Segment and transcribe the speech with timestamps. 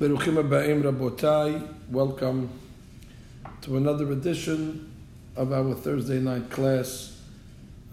[0.00, 2.50] Rabotai, welcome
[3.60, 4.92] to another edition
[5.36, 7.20] of our Thursday night class.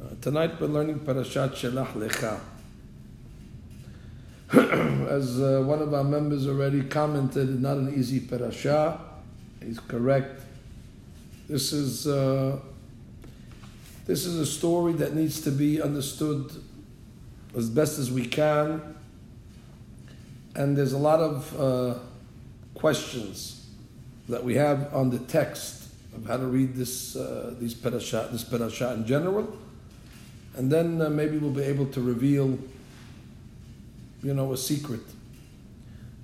[0.01, 2.39] Uh, tonight we're learning Parashat Shelach Lecha.
[5.11, 8.99] As uh, one of our members already commented, not an easy parasha.
[9.63, 10.41] He's correct.
[11.47, 12.57] This is uh,
[14.07, 16.51] this is a story that needs to be understood
[17.55, 18.95] as best as we can
[20.55, 21.99] and there's a lot of uh,
[22.75, 23.67] questions
[24.27, 28.43] that we have on the text of how to read this uh, these parasha, this
[28.43, 29.57] parasha in general,
[30.55, 32.57] and then uh, maybe we'll be able to reveal,
[34.23, 35.01] you know, a secret.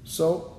[0.03, 0.57] So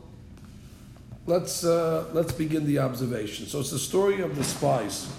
[1.27, 3.47] let's uh, let's begin the observation.
[3.47, 5.11] So it's the story of the spies.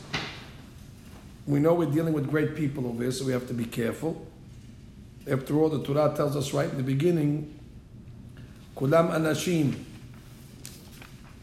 [1.45, 4.25] We know we're dealing with great people over here, so we have to be careful.
[5.29, 7.58] After all, the Torah tells us right in the beginning
[8.79, 9.75] Kulam anashim.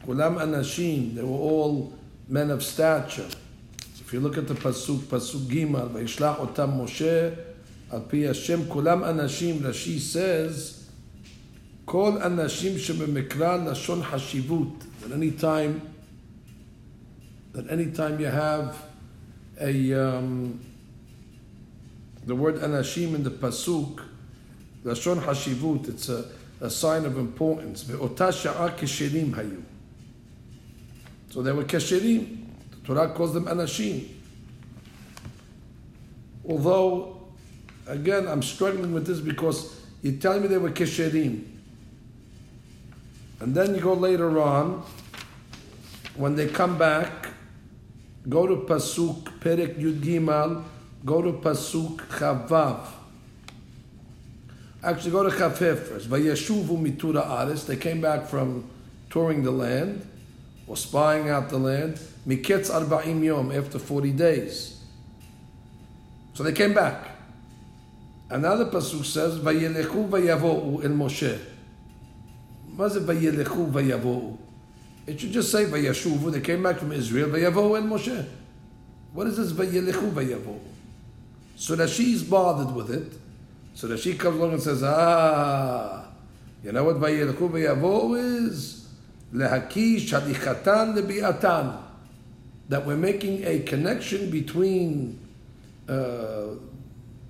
[0.07, 1.17] Kulam anashim.
[1.17, 1.93] They were all
[2.29, 3.29] men of stature.
[4.01, 7.37] If you look at the pasuk, pasuk Gimel, Vayishlach otam Moshe,
[7.93, 9.59] al pi Hashem, kulam anashim.
[9.59, 10.89] Rashi says,
[11.85, 14.85] Kol anashim shebemikra lashon hashivut.
[15.03, 15.83] That any time,
[17.53, 18.83] that any time you have
[19.61, 20.59] a um,
[22.25, 24.01] the word anashim in the pasuk,
[24.85, 25.91] lashon hashivut.
[25.91, 26.25] It's a
[26.61, 27.83] a sign of importance.
[27.83, 27.97] So
[31.43, 32.45] they were kesherim.
[32.71, 34.09] The Torah calls them anashim.
[36.49, 37.21] Although,
[37.87, 41.45] again, I'm struggling with this because you tell me they were kesherim.
[43.41, 44.83] And then you go later on,
[46.15, 47.29] when they come back,
[48.29, 50.65] go to Pasuk Perek Yud Gimal,
[51.05, 52.96] go to Pasuk Chavav.
[54.87, 56.09] Actually, go to Chafef first.
[56.09, 57.65] Vayeshuvu mitura aris.
[57.65, 58.71] They came back from
[59.11, 60.09] touring the land
[60.69, 61.99] or spying out the land.
[62.25, 64.81] Miketz arba'im yom after forty days.
[66.35, 67.17] So they came back.
[68.31, 71.37] Another pasuk says Vayelechu vayavohu el Moshe.
[72.79, 74.39] Is it Vayelechu vayavohu?
[75.09, 76.31] It should just say Vayeshuvu.
[76.31, 77.29] They came back from Israel.
[77.31, 78.25] Vayavohu el Moshe.
[79.13, 80.61] What is this Vayelechu vayavohu?
[81.57, 83.26] So that she's bothered with it.
[83.77, 86.07] So that she comes along and says, ah,
[86.65, 88.89] you know what Vayelchu Vayavo is?
[89.35, 91.83] Lehakish Hadichatan Lebiatan.
[92.71, 95.21] That we're making a connection between
[95.87, 96.59] uh, to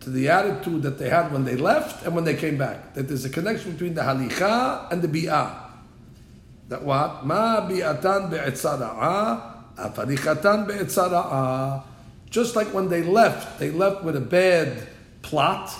[0.04, 2.94] the attitude that they had when they left and when they came back.
[2.94, 5.52] That there's a connection between the halicha and the bi'ah.
[6.68, 7.26] That what?
[7.26, 9.52] Ma bi'atan be'etzara'a.
[12.30, 14.86] Just like when they left, they left with a bad
[15.22, 15.72] plot,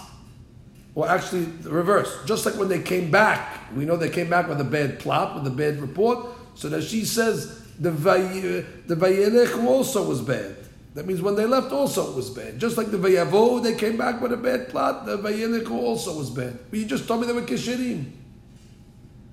[0.97, 2.25] or actually the reverse.
[2.25, 5.37] Just like when they came back, we know they came back with a bad plot,
[5.37, 6.27] with a bad report.
[6.55, 10.57] So that she says the the vayelech also was bad.
[10.95, 12.59] That means when they left, also it was bad.
[12.59, 15.05] Just like the vayavo, they came back with a bad plot.
[15.05, 16.59] The vayelech also was bad.
[16.71, 18.13] But you just told me they were kishirim.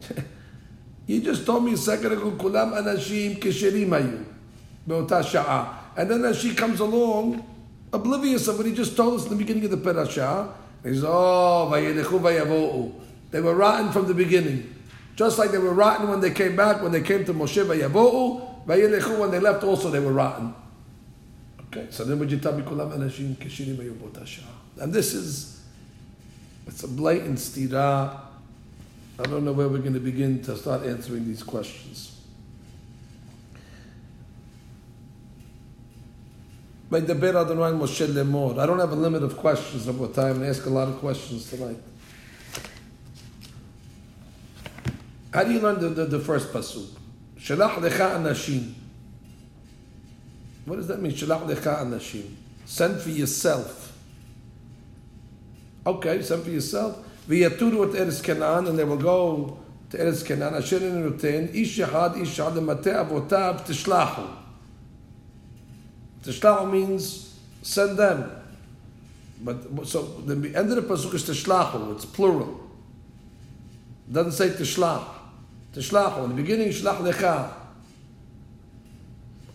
[1.07, 4.25] you just told me second ago, kulam anashim kishirim ayu,
[4.85, 5.73] be'ota.
[5.95, 7.47] And then as she comes along,
[7.93, 10.91] oblivious of what he just told us in the beginning of the parasha, They
[13.41, 14.75] were rotten from the beginning.
[15.15, 18.65] Just like they were rotten when they came back, when they came to Moshe vayavo'u,
[18.65, 20.53] when they left also they were rotten.
[21.67, 23.79] Okay, so then would you tell me kulam anashim kishirim
[24.79, 25.61] And this is,
[26.67, 28.19] it's a blatant stira.
[29.19, 32.19] I don't know where we're going to begin to start answering these questions.
[36.95, 40.99] I don't have a limit of questions of what time and ask a lot of
[40.99, 41.79] questions tonight.
[45.33, 46.87] How do you learn the, the, the first pasuk?
[47.39, 48.73] Shalach lecha anashim.
[50.65, 51.13] What does that mean?
[51.13, 52.35] Shalach lecha anashim.
[52.65, 53.97] Send for yourself.
[55.87, 56.99] Okay, send for yourself.
[57.27, 59.57] V'yaturu at Eretz Canaan, and they will go
[59.89, 60.53] to Eretz Canaan.
[60.53, 64.42] Nutin ish yachad ish yachad lemate avotav tishlahu.
[66.23, 68.31] Tishlach means send them.
[69.41, 71.95] But so the end of the pasuk is tishlachu.
[71.95, 72.61] It's plural.
[74.09, 75.05] It doesn't say tishlach.
[75.73, 76.23] Tishlachu.
[76.23, 77.53] In the beginning, shlach lecha.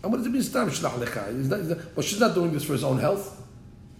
[0.03, 0.43] And what does it mean?
[0.43, 1.95] Stam shlach lecha.
[1.95, 3.35] Well, she's not doing this for his own health.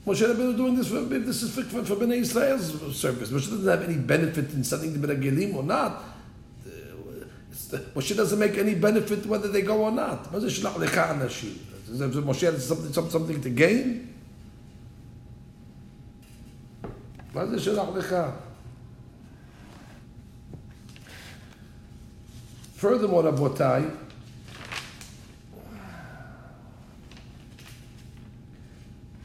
[0.05, 3.29] Moshe Rabbeinu doing this for this is for, for, Bnei Israel's service.
[3.29, 6.03] Moshe doesn't have any benefit in sending the Bnei or not.
[7.93, 10.31] Moshe doesn't make any benefit whether they go or not.
[10.31, 14.14] Moshe Moshe has something, something to gain?
[17.34, 18.16] מה זה שלח לך?
[22.76, 23.90] Furthermore, Rabotai,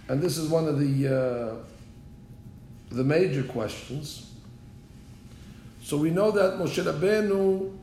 [0.08, 1.56] and this is one of the uh,
[2.90, 4.32] the major questions.
[5.84, 7.76] So we know that Moshe Rabbeinu,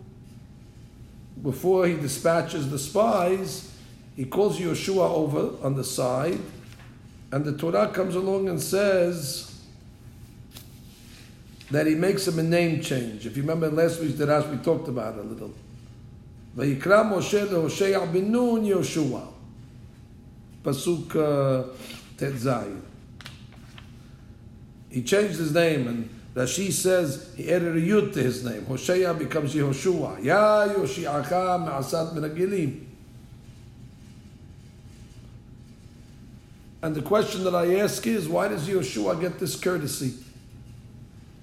[1.42, 3.69] before he dispatches the spies,
[4.15, 6.39] he calls Yeshua over on the side,
[7.31, 9.61] and the Torah comes along and says
[11.71, 13.25] that he makes him a name change.
[13.25, 15.53] If you remember last week's Darash, we talked about it a little.
[16.57, 19.27] Vayikra Moshe leHosheya bin Yoshua.
[20.63, 22.67] Pasuk uh,
[24.89, 28.65] He changed his name, and Rashi says he added a yud to his name.
[28.65, 30.23] Hosea becomes Yehoshua.
[30.23, 32.90] Ya Yoshiacha Me'asat Menagilim.
[36.83, 40.15] And the question that I ask is, why does Yeshua get this courtesy?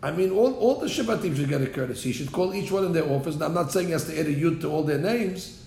[0.02, 2.10] I mean, all, all the Shabbatim should get a courtesy.
[2.10, 3.36] He should call each one in their office.
[3.36, 5.64] Now, I'm not saying he has to add a yud to all their names,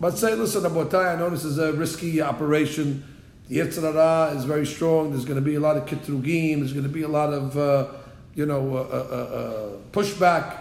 [0.00, 3.04] but say, listen, Abotai, I know this is a risky operation.
[3.48, 5.10] The Yetzer Hara is very strong.
[5.10, 6.58] There's going to be a lot of kitrugim.
[6.58, 7.88] There's going to be a lot of, uh,
[8.34, 10.58] you know, uh, uh, uh pushback.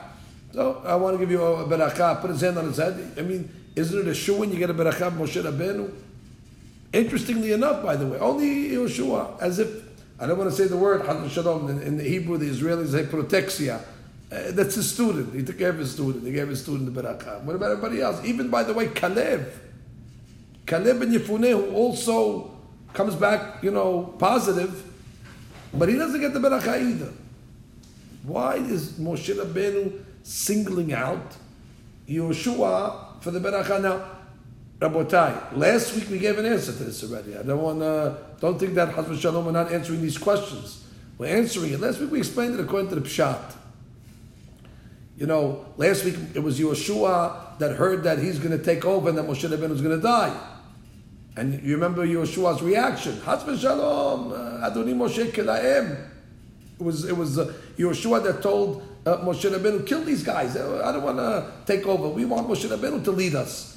[0.54, 2.22] So I want to give you a, a berakah.
[2.22, 3.14] Put his hand on his head.
[3.18, 5.92] I mean, isn't it a shu when you get a berakah Moshe Rabbeinu?
[6.94, 9.88] Interestingly enough, by the way, only Yeshua, as if
[10.20, 13.04] I don't want to say the word Shalom in, in the Hebrew, the Israelis say
[13.04, 13.82] protexia.
[14.30, 15.34] Uh, that's his student.
[15.34, 16.26] He took care of his student.
[16.26, 17.44] He gave his student the barakah.
[17.44, 18.24] What about everybody else?
[18.26, 19.50] Even by the way, Kalev,
[20.66, 22.52] Kalev and Yefuneh, who also
[22.94, 24.84] comes back, you know, positive,
[25.74, 27.14] but he doesn't get the barakah either.
[28.24, 31.38] Why is Moshe Rabbeinu singling out
[32.10, 34.17] Yeshua for the barakah now?
[34.80, 37.36] Rabotai, last week we gave an answer to this already.
[37.36, 40.86] I don't want to, don't think that Hazrat Shalom we're not answering these questions.
[41.18, 41.80] We're answering it.
[41.80, 43.56] Last week we explained it according to the Pshat.
[45.18, 49.10] You know, last week it was Yeshua that heard that he's going to take over
[49.10, 50.40] and that Moshe Rabbeinu was going to die.
[51.36, 53.14] And you remember Yeshua's reaction.
[53.14, 56.08] Hazrat Shalom, uh, Adoni Moshe Kelaim.
[56.80, 60.56] It was, it was uh, Yeshua that told uh, Moshe Rabbeinu, kill these guys.
[60.56, 62.10] I don't want to take over.
[62.10, 63.77] We want Moshe Rabbeinu to lead us.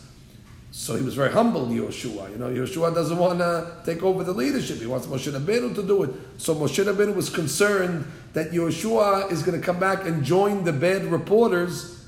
[0.72, 2.30] So he was very humble, Yeshua.
[2.30, 4.78] You know, Yeshua doesn't want to take over the leadership.
[4.78, 6.10] He wants Moshe Rabbeinu to do it.
[6.38, 10.72] So Moshe Rabbeinu was concerned that Yeshua is going to come back and join the
[10.72, 12.06] bad reporters,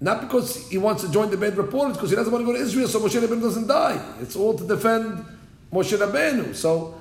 [0.00, 2.58] not because he wants to join the bad reporters, because he doesn't want to go
[2.58, 4.02] to Israel so Moshe Rabbeinu doesn't die.
[4.20, 5.24] It's all to defend
[5.72, 6.52] Moshe Rabbeinu.
[6.56, 7.00] So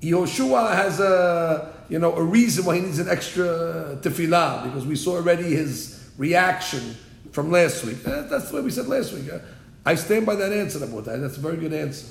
[0.00, 4.96] Yeshua has a, you know, a reason why he needs an extra tefillah, because we
[4.96, 6.96] saw already his reaction
[7.30, 8.02] from last week.
[8.02, 9.30] That's what we said last week.
[9.84, 11.20] I stand by that answer, Rabotai.
[11.20, 12.06] That's a very good answer.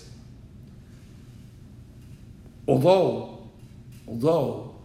[2.67, 3.47] Although,
[4.07, 4.75] although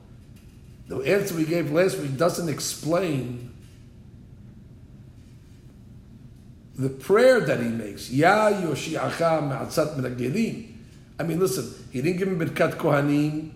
[0.88, 3.52] the answer we gave last week doesn't explain
[6.76, 8.10] the prayer that he makes.
[8.10, 10.72] Ya Yoshiacha Me'atzat Menagelim.
[11.18, 13.50] I mean, listen, he didn't give him Birkat Kohanim.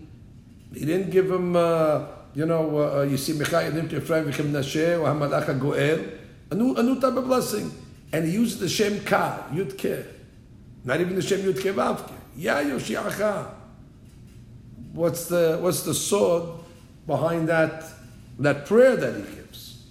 [0.73, 4.99] He didn't give him, uh, you know, uh, you see, Michal Yedim Ephraim V'chem Nashe,
[4.99, 6.17] or Hamalach HaGoel.
[6.49, 7.71] A new, a new type of blessing
[8.13, 10.05] and he uses the Shem Ka, Yud Ke.
[10.83, 13.51] Not even the Shem Yud Ke Vav Ya Yoshiacha.
[14.93, 16.59] What's the, what's the sword
[17.07, 17.85] behind that,
[18.39, 19.85] that prayer that he gives?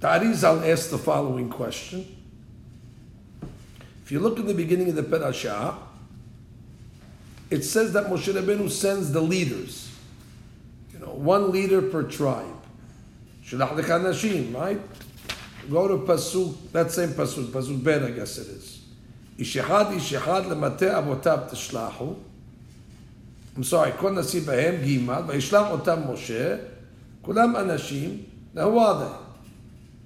[0.00, 2.06] Tarizal asked the following question.
[4.02, 5.76] If you look at the beginning of the parasha,
[7.50, 9.93] it says that Moshe Rabbeinu sends the leaders
[11.05, 12.45] one leader per tribe.
[13.45, 14.79] Shalach Nashim, right?
[15.69, 18.81] Go to Pasuk, that same Pasuk, Pasuk Ben, I guess it is.
[19.37, 22.15] Ishihad, Ishihad, Lemate Avotav Tishlahu.
[23.55, 26.55] I'm sorry, כל נשיא בהם, גימל, וישלח אותם משה,
[27.21, 28.23] כולם אנשים,
[28.55, 29.29] now who are they?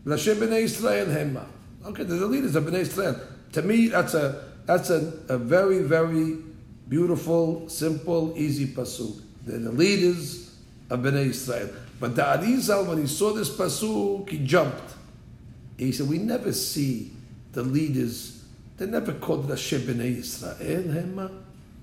[0.06, 1.44] לשם בני ישראל המה.
[1.86, 3.16] Okay, they're the leaders of Bnei Israel.
[3.52, 6.38] To me, that's a that's a, a very, very
[6.88, 9.22] beautiful, simple, easy pasuk.
[9.46, 10.47] They're the leaders
[10.91, 11.71] of Bnei Israel.
[12.01, 14.95] But the Arizal, when he saw this pasuk, he jumped.
[15.77, 17.13] He said, "We never see
[17.53, 18.43] the leaders.
[18.77, 21.31] They never called Rashi Bnei Israel.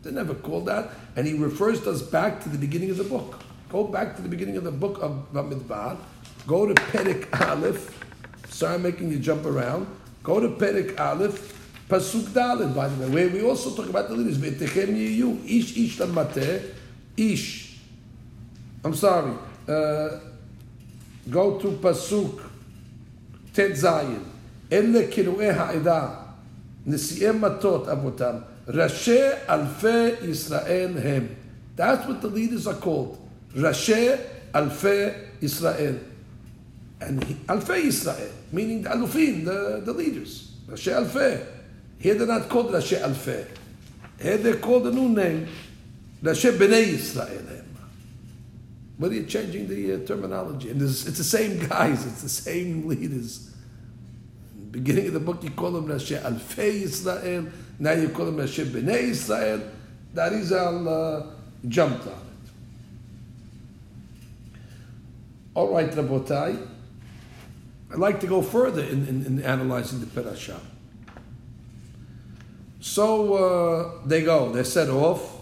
[0.03, 3.39] They never called that." And he refers us back to the beginning of the book.
[3.69, 5.97] Go back to the beginning of the book of Bamidbar.
[6.47, 7.89] Go to Perik Aleph.
[8.50, 9.88] Sorry, I'm making you jump around.
[10.24, 11.53] Go to Perik Aleph.
[11.89, 14.41] Pasuk Dalet, by the way, where we also talk about the leaders.
[14.41, 16.00] Ish ish
[17.17, 17.64] ish
[18.85, 19.32] I'm sorry.
[19.68, 20.09] Uh,
[21.28, 22.40] go to Pasuk
[23.52, 24.25] Tet Zayin.
[24.73, 26.09] אלה קרואי העדה,
[26.87, 28.35] נשיאי מטות אבותם,
[28.68, 31.26] ראשי אלפי ישראל הם.
[31.76, 33.16] That's what the leaders are called.
[33.56, 34.09] ראשי
[34.54, 35.94] Alfei Israel.
[37.00, 40.52] And he, Alfei Israel, meaning the Alufin, the, the leaders.
[40.68, 41.44] Rashi Alfei.
[41.99, 43.47] Here they're not called Rashi Alfei.
[44.20, 45.49] Here they're called a new name,
[46.23, 47.63] Rashi Bnei Israel.
[48.97, 50.69] But you're changing the uh, terminology.
[50.69, 53.53] And it's the same guys, it's the same leaders.
[54.57, 57.47] The beginning of the book, you call them Rashi Alfei Israel.
[57.77, 59.61] Now you call them Rashi Bnei Israel.
[60.13, 61.25] That is all uh,
[61.67, 62.19] jumped on it.
[65.55, 66.67] All right, Rabotai.
[67.91, 70.59] I'd like to go further in, in, in analyzing the parasha.
[72.79, 75.41] So uh, they go, they set off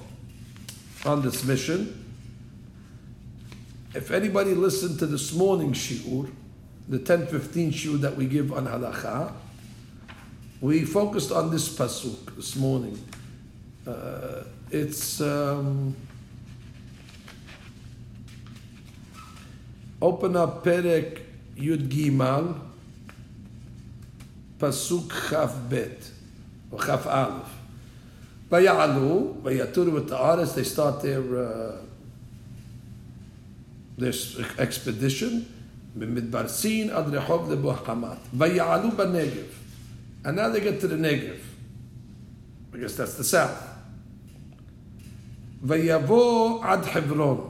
[1.06, 2.03] on this mission.
[3.96, 6.32] If anybody listened to this morning's shiur,
[6.90, 9.32] the 10-15 shiur that we give on halacha,
[10.62, 12.98] we focused on this pasuk this morning.
[13.86, 15.96] Uh, it's um,
[20.02, 21.22] open up Perek
[21.56, 22.60] Yud Gimal,
[24.58, 26.10] pasuk Chaf Bet
[26.72, 27.60] or Chaf Aleph.
[30.56, 31.78] They start their uh,
[33.98, 35.48] this expedition,
[35.98, 37.48] Midbar Sin ad Rehov
[37.86, 38.20] Hamat.
[38.36, 39.54] Vaya'alu Negev.
[40.26, 41.40] And now they get to the Negev.
[42.74, 43.70] I guess that's the south.
[45.64, 47.50] Vayavo ad Hebron.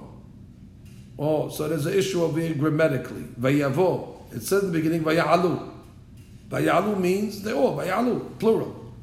[1.17, 3.23] Oh, so there's an issue of being grammatically.
[3.39, 4.33] Vayavo.
[4.33, 5.71] It says in the beginning, Vaya'alu.
[6.49, 8.93] Vaya'alu means they all, Vaya'alu, plural.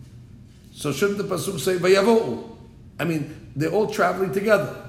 [0.72, 2.56] So shouldn't the Pasuk say Vayavo'u?
[2.98, 4.79] I mean, they're all traveling together.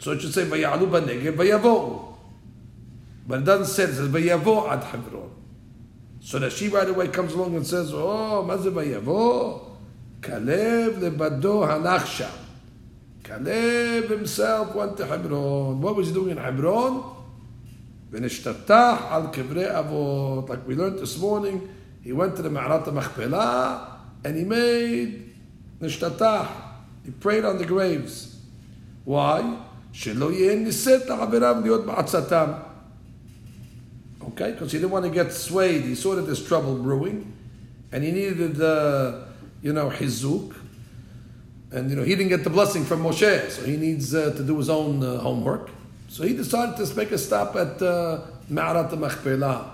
[0.00, 2.16] So it should say Vaya'alu Banegev, Vayavo'u.
[3.26, 5.30] But it doesn't say it, it says Vayavo ad Hebron.
[6.20, 9.76] So that she right away comes along and says, Oh, Maze Vayavo,
[10.20, 12.30] Kalev lebado hanachsha.
[13.22, 15.80] Caleb himself went to Hebron.
[15.80, 17.16] What was he doing in Hebron?
[18.12, 20.48] ונשתטח al קברי avot.
[20.48, 21.68] Like we learned this morning,
[22.02, 25.34] he went to the Ma'arat HaMachpelah and he made
[25.80, 26.48] nishtatah.
[27.04, 28.36] He prayed on the graves.
[29.04, 29.58] Why?
[29.92, 32.50] שלא יהיה ניסית לחבריו להיות בעצתם.
[34.20, 35.82] Okay, because he didn't want to get swayed.
[35.82, 37.32] He saw that there's trouble brewing,
[37.92, 39.20] and he needed, uh,
[39.62, 40.54] you know, hizuk.
[41.70, 44.42] And you know, he didn't get the blessing from Moshe, so he needs uh, to
[44.42, 45.70] do his own uh, homework.
[46.08, 48.20] So he decided to make a stop at uh,
[48.50, 49.70] Ma'arat Machpelah.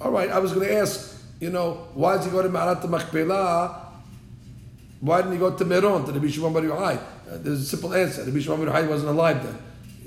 [0.00, 2.88] All right, I was going to ask, you know, why did he go to Ma'arat
[2.88, 3.86] Machpelah?
[5.00, 6.98] Why didn't he go to Meron, to the Bishop Bar Yochai?
[7.33, 8.29] uh, there's a simple answer.
[8.29, 9.57] Bishop Bar Yochai wasn't alive then.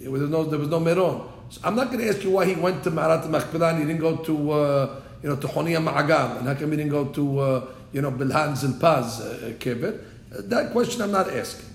[0.00, 1.28] There was no, there was no Meron.
[1.48, 3.84] So I'm not going to ask you why he went to Ma'arat Machpelah and he
[3.86, 6.38] didn't go to, uh, you know, to Honia Ma'agal.
[6.38, 10.02] And how come he didn't go to, uh, you know, Bilhan Zilpaz uh, Kibbut?
[10.48, 11.70] That question I'm not asking.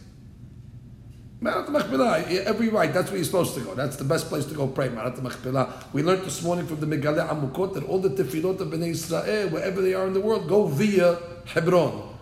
[1.44, 3.74] Marat Machpelah, every right, that's where you're supposed to go.
[3.74, 5.86] That's the best place to go pray, Marat Machpelah.
[5.92, 9.50] We learned this morning from the Megale Amukot that all the tefillot of Bnei Israel,
[9.50, 12.16] wherever they are in the world, go via Hebron.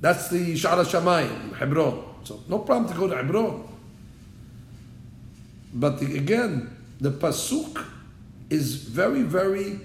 [0.00, 2.15] That's the Shara Shamayim, Hebron.
[2.26, 3.68] So no problem to go to Hebron.
[5.72, 7.84] But the, again, the Pasuk
[8.50, 9.78] is very, very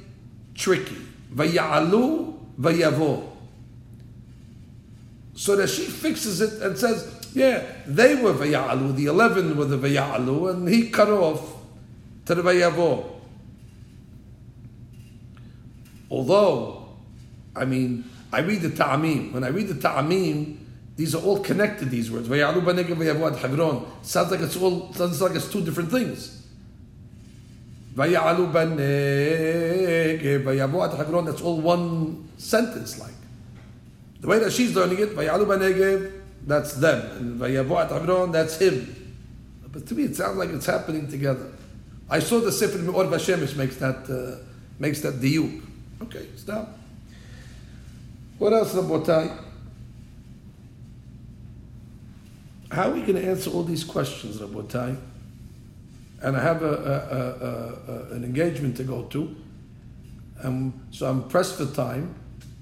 [0.55, 0.97] tricky.
[1.35, 3.29] Vaya'alu, vayavo.
[5.35, 9.77] So that she fixes it and says, yeah, they were Vaya'alu, the 11 were the
[9.77, 11.57] Vaya'alu, and he cut off
[12.25, 13.05] to the Vayavo.
[16.09, 16.89] Although,
[17.55, 19.31] I mean, I read the Ta'amim.
[19.31, 20.57] When I read the Ta'amim,
[20.95, 22.27] these are all connected, these words.
[22.27, 22.57] Sounds
[24.31, 26.45] like it's all, sounds like it's two different things.
[27.95, 28.13] That's
[31.41, 33.13] all one sentence like.
[34.21, 35.15] The way that she's learning it,
[36.47, 37.41] that's them.
[37.41, 38.95] And that's him.
[39.71, 41.51] But to me, it sounds like it's happening together.
[42.09, 44.35] I saw the Sefer Me'or Vashemish makes that, uh,
[44.77, 45.61] makes that diuk.
[46.03, 46.77] Okay, stop.
[48.37, 49.31] What else, Rabotai?
[52.71, 54.97] How are we going to answer all these questions, Rabotai?
[56.21, 56.73] And I have a,
[57.87, 59.35] a, a, an engagement to go to.
[60.43, 62.15] Um, so I'm pressed for time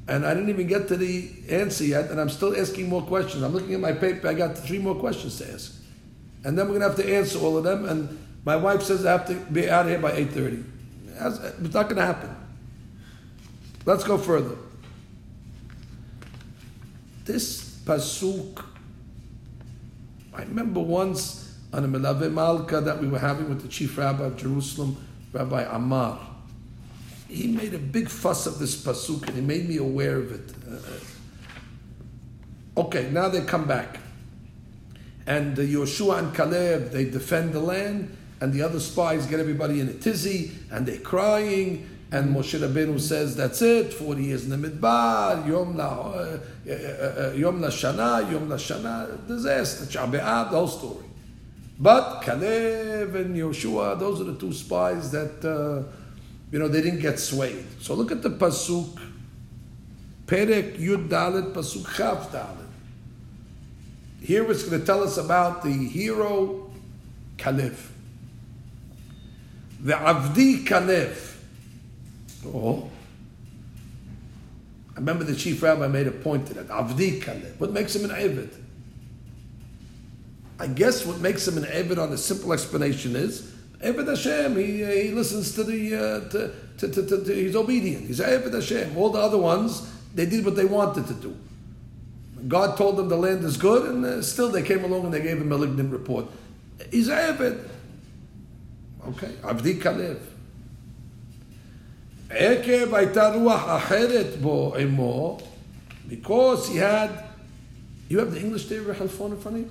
[0.10, 3.44] and I didn't even get to the answer yet, and I'm still asking more questions.
[3.44, 5.76] I'm looking at my paper, I got three more questions to ask.
[6.44, 9.06] And then we're going to have to answer all of them, and my wife says
[9.06, 10.64] I have to be out of here by 8.30.
[11.64, 12.36] It's not going to happen.
[13.86, 14.56] Let's go further.
[17.26, 18.66] This pasuk,
[20.40, 24.26] I remember once on a Melave Malka that we were having with the chief rabbi
[24.26, 24.98] of Jerusalem,
[25.34, 26.20] Rabbi Amar
[27.30, 30.52] he made a big fuss of this pasuk and he made me aware of it.
[30.68, 30.80] Uh,
[32.82, 34.00] okay, now they come back.
[35.28, 39.80] and uh, Yoshua and Caleb, they defend the land, and the other spies get everybody
[39.80, 44.50] in a tizzy, and they're crying, and Moshe Rabbeinu says, that's it, 40 years in
[44.50, 50.50] the Midbar, Yom La, uh, uh, uh, Yom La Shana, Yom La Shana, disaster, Sha'be'ab,
[50.50, 51.06] the whole story.
[51.80, 55.88] But Caleb and Yoshua, those are the two spies that, uh,
[56.52, 57.64] you know, they didn't get swayed.
[57.80, 59.00] So look at the Pasuk,
[60.26, 62.66] Perek Yud Dalet, Pasuk Chav Dalet.
[64.22, 66.72] Here it's going to tell us about the hero
[67.38, 67.78] Caleb.
[69.80, 71.16] The Avdi Caleb.
[72.46, 72.90] Oh.
[74.96, 76.68] I remember the chief rabbi made a point to that.
[76.68, 77.56] Avdi Caleb.
[77.58, 78.52] What makes him an Avid?
[80.60, 84.58] I guess what makes him an Avid on a simple explanation is Avid Hashem.
[84.58, 88.08] He, uh, he listens to the, uh, to, to, to, to, he's obedient.
[88.08, 88.98] He's Avid Hashem.
[88.98, 91.38] All the other ones, they did what they wanted to do.
[92.48, 95.22] God told them the land is good, and uh, still they came along and they
[95.22, 96.26] gave a malignant report.
[96.92, 97.70] He's Avid.
[99.08, 100.20] Okay, Avdi Kalev.
[102.31, 105.39] עקב הייתה רוח אחרת בו עמו,
[106.09, 107.11] because he had,
[108.09, 109.71] you have the English there, Halfon, in front of you?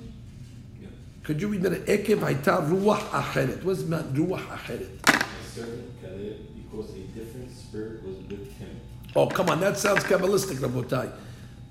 [0.81, 0.87] Yeah.
[1.23, 1.89] Could you read that?
[1.89, 3.63] עקב הייתה רוח אחרת.
[3.63, 5.07] What does it mean, רוח אחרת?
[5.07, 8.79] The servant Caleb, because a different spirit was with him.
[9.15, 11.11] Oh, come on, that sounds Kabbalistic, Rabotai.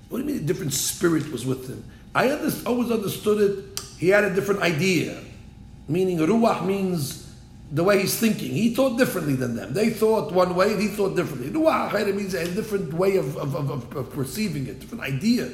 [0.09, 1.83] What do you mean a different spirit was with him?
[2.15, 5.19] I under, always understood it, he had a different idea.
[5.87, 7.26] Meaning, ruach means
[7.70, 8.50] the way he's thinking.
[8.50, 9.74] He thought differently than them.
[9.74, 11.50] They thought one way, and he thought differently.
[11.50, 15.50] Ruach means a different way of, of, of, of, perceiving it, different idea.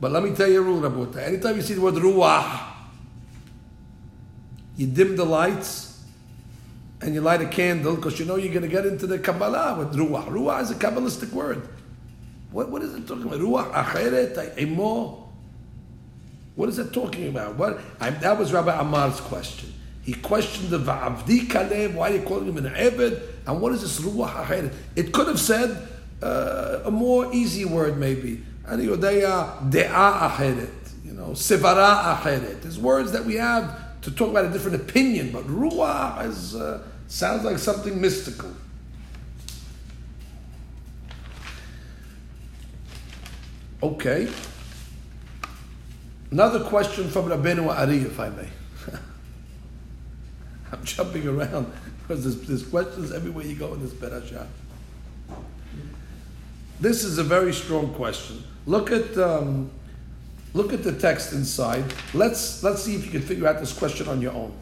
[0.00, 1.26] But let me tell you a rule, Rabotai.
[1.28, 2.68] Anytime you see the word ruach,
[4.76, 6.02] you dim the lights,
[7.02, 9.78] and you light a candle because you know you're going to get into the Kabbalah
[9.78, 10.26] with ruach.
[10.28, 11.68] Ruach is a Kabbalistic word.
[12.50, 13.40] What, what is it talking about?
[13.40, 15.28] Ruach acheret, emo.
[16.54, 17.56] What is it talking about?
[17.56, 19.72] What I, that was Rabbi Amar's question.
[20.10, 23.22] He questioned the Va'avdi Kaleb, why are you calling him an Ebed?
[23.46, 24.74] And what is this Ruach acheret?
[24.96, 25.86] It could have said
[26.20, 28.42] uh, a more easy word maybe.
[28.66, 30.72] And Yodeya De'a acheret,
[31.04, 32.60] you know, Sivara acheret.
[32.60, 36.82] There's words that we have to talk about a different opinion, but Ruach is, uh,
[37.06, 38.50] sounds like something mystical.
[43.80, 44.28] Okay.
[46.32, 48.48] Another question from Rabbeinu Ari, if I may.
[50.72, 54.46] I'm jumping around because there's, there's questions everywhere you go in this Berashah.
[56.80, 58.42] This is a very strong question.
[58.66, 59.70] Look at um,
[60.54, 61.84] look at the text inside.
[62.14, 64.52] Let's let's see if you can figure out this question on your own.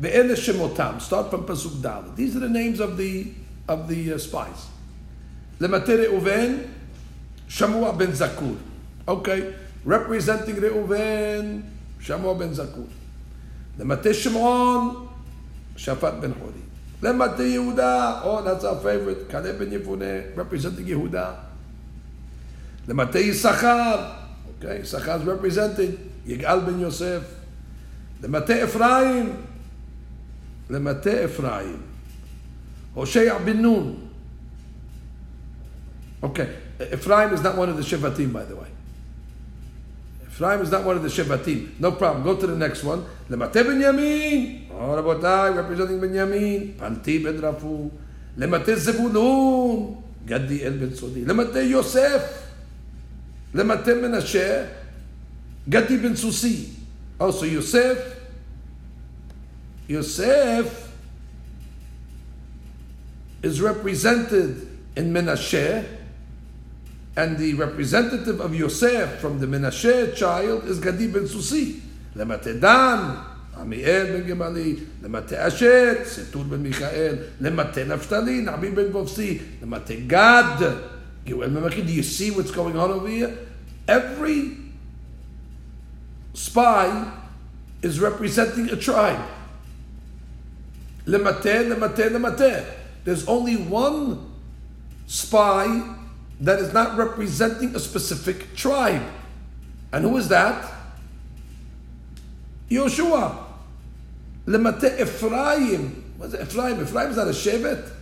[0.00, 1.00] Ve'ele shemotam.
[1.00, 2.14] Start from pasuk dalet.
[2.14, 3.32] These are the names of the
[3.68, 4.68] of the uh, spies.
[5.58, 6.68] Lemate Reuven,
[7.48, 8.56] Shamua ben Zakur.
[9.06, 11.64] Okay, representing Reuven,
[12.00, 12.88] Shamua ben Zakur.
[13.76, 15.09] Lemate Shimon,
[15.76, 16.62] Shaphat ben Hori.
[17.00, 21.36] Lemate Yehuda, oh, that's our favorite, Kaleb ben Yefuneh, representing Yehuda.
[22.86, 24.16] Lemate Yisachar,
[24.58, 27.24] okay, Yisachar is represented, Yigal ben Yosef.
[28.20, 29.46] Lemate Ephraim,
[30.68, 31.82] Lemate Ephraim.
[32.94, 34.10] Hosea ben Nun.
[36.22, 36.54] Okay,
[36.92, 38.66] Ephraim is not one of the Shevatim, by the way.
[40.40, 41.78] Ephraim is not one of the Shevatim.
[41.78, 42.24] No problem.
[42.24, 43.04] Go to the next one.
[43.28, 44.70] Lemate Benyamin.
[44.72, 46.78] Oh, Rabotai, representing Benyamin.
[46.78, 47.90] Palti ben Rafu.
[48.38, 50.02] Lemate Zebulun.
[50.24, 51.26] Gadi el ben Sodi.
[51.26, 52.52] Lemate Yosef.
[53.52, 54.66] Lemate Menashe.
[55.68, 56.70] Gadi ben Susi.
[57.20, 57.98] Also Yosef.
[59.88, 60.90] Yosef
[63.42, 65.84] is represented in Menashe,
[67.16, 71.82] and the representative of Yosef from the Menashe child is Gadi ben Susi.
[72.14, 73.18] Lemate Dan,
[73.56, 80.58] Amiel ben Gemali, Lemate Asher, Setur ben Michael, Lemate Naftali, Nabi ben Bovsi, Lemate Gad.
[81.24, 83.36] Do you see what's going on over here?
[83.86, 84.56] Every
[86.32, 87.12] spy
[87.82, 89.24] is representing a tribe.
[91.06, 92.64] Lemate, lemate, lemate.
[93.04, 94.30] There's only one
[95.06, 95.96] spy
[96.40, 99.02] that is not representing a specific tribe.
[99.92, 100.72] And who is that?
[102.70, 103.36] Yoshua.
[104.46, 106.14] Lemate Ephraim.
[106.16, 106.34] What's?
[106.34, 106.80] Ephraim?
[106.80, 107.92] Ephraim is not a Shevet.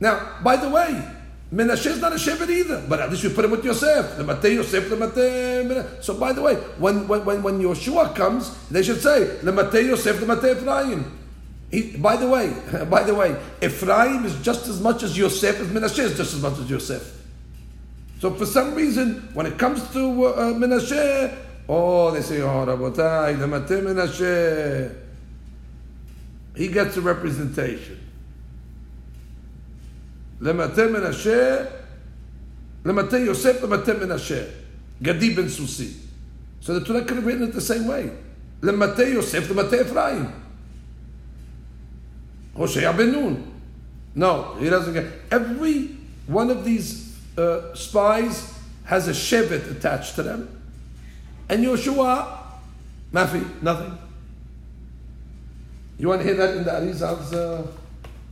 [0.00, 1.02] Now, by the way,
[1.52, 4.18] Menashe is not a Shevet either, but at least we put him with Yosef.
[4.18, 6.02] Lemate Yosef, Lemate.
[6.02, 10.20] So, by the way, when, when, when, when Yoshua comes, they should say, Lemate Yosef,
[10.20, 11.23] Lemate Ephraim.
[11.74, 12.54] He, by the way,
[12.88, 16.40] by the way, Ephraim is just as much as Yosef as Menashe is just as
[16.40, 17.22] much as Yosef.
[18.20, 21.36] So for some reason, when it comes to uh, uh Menashe,
[21.68, 24.94] oh, they say, oh, Rabotai, Lamate Menashe.
[26.54, 27.98] He gets a representation.
[30.40, 31.72] Lamate Menashe,
[32.84, 34.48] Lamate Yosef, Lamate Menashe.
[35.02, 35.92] Gadi ben Susi.
[36.60, 38.12] So the Torah could have written it the same way.
[38.60, 40.43] Lamate Yosef, Lamate Ephraim.
[42.56, 43.52] Hosea ben Nun.
[44.14, 45.06] No, he doesn't get.
[45.30, 45.88] Every
[46.26, 50.62] one of these uh, spies has a shevet attached to them.
[51.48, 52.38] And Yoshua,
[53.12, 53.98] Mafi, nothing.
[55.98, 57.66] You want to hear that in the Arizal's uh,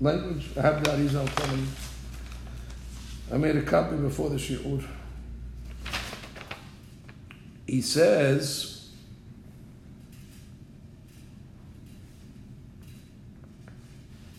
[0.00, 0.50] language?
[0.56, 1.66] I have the Arizal coming.
[3.32, 4.84] I made a copy before the Shi'ur.
[7.66, 8.71] He says,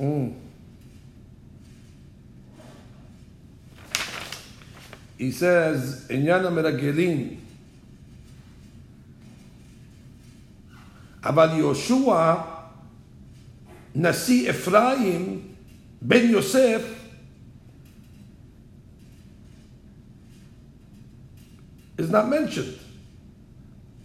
[0.02, 0.32] mm.
[5.18, 7.40] he says, עניין המרגלים,
[11.24, 12.34] אבל יהושע,
[13.94, 15.40] נשיא אפרים,
[16.02, 16.82] בן יוסף,
[21.98, 22.78] is not mentioned.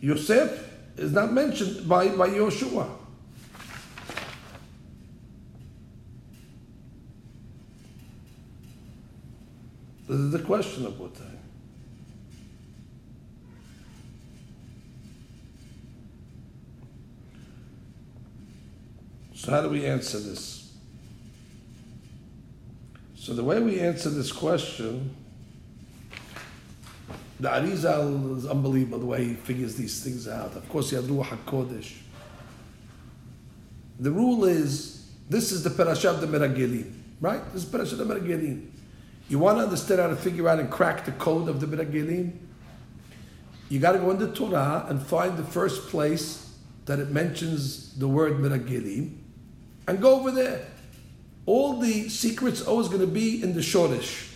[0.02, 0.50] Yosef
[0.98, 2.97] is not mentioned by, by Yoshua.
[10.09, 11.39] This is the question of time.
[19.35, 20.73] So how do we answer this?
[23.15, 25.15] So the way we answer this question
[27.41, 30.57] the Arizal is unbelievable the way he figures these things out.
[30.57, 31.95] Of course, he had Ruach HaKodesh.
[34.01, 37.41] The rule is this is the Parashat the Meragelim, right?
[37.53, 38.71] This is Parashat the Meragelim.
[39.29, 42.33] You want to understand how to figure out and crack the code of the Meragelim?
[43.69, 46.55] You got to go into the Torah and find the first place
[46.87, 49.19] that it mentions the word Meragelim
[49.87, 50.65] and go over there.
[51.45, 54.33] All the secrets always going to be in the Shoresh.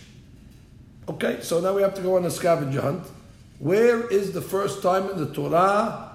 [1.09, 3.03] Okay, so now we have to go on a scavenger hunt.
[3.59, 6.11] Where is the first time in the Torah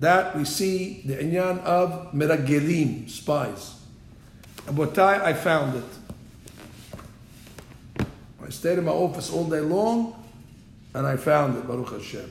[0.00, 3.74] that we see the inyan of meragelim, spies?
[4.66, 6.05] Abotai, I found it.
[8.46, 10.14] I stayed in my office all day long,
[10.94, 12.30] and I found it, Baruch Hashem.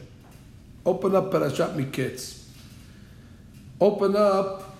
[0.85, 2.45] Open up Parashat Miketz.
[3.81, 4.77] Open up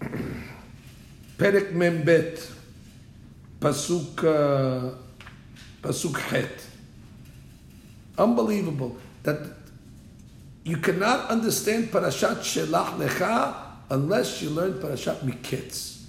[1.38, 2.52] Perek Membet,
[3.58, 4.22] Pasuk...
[4.22, 4.94] Uh,
[5.82, 6.66] Pasuk Het.
[8.18, 9.40] Unbelievable that
[10.64, 13.54] you cannot understand Parashat Shelach Lecha
[13.90, 16.02] unless you learn Parashat Miketz.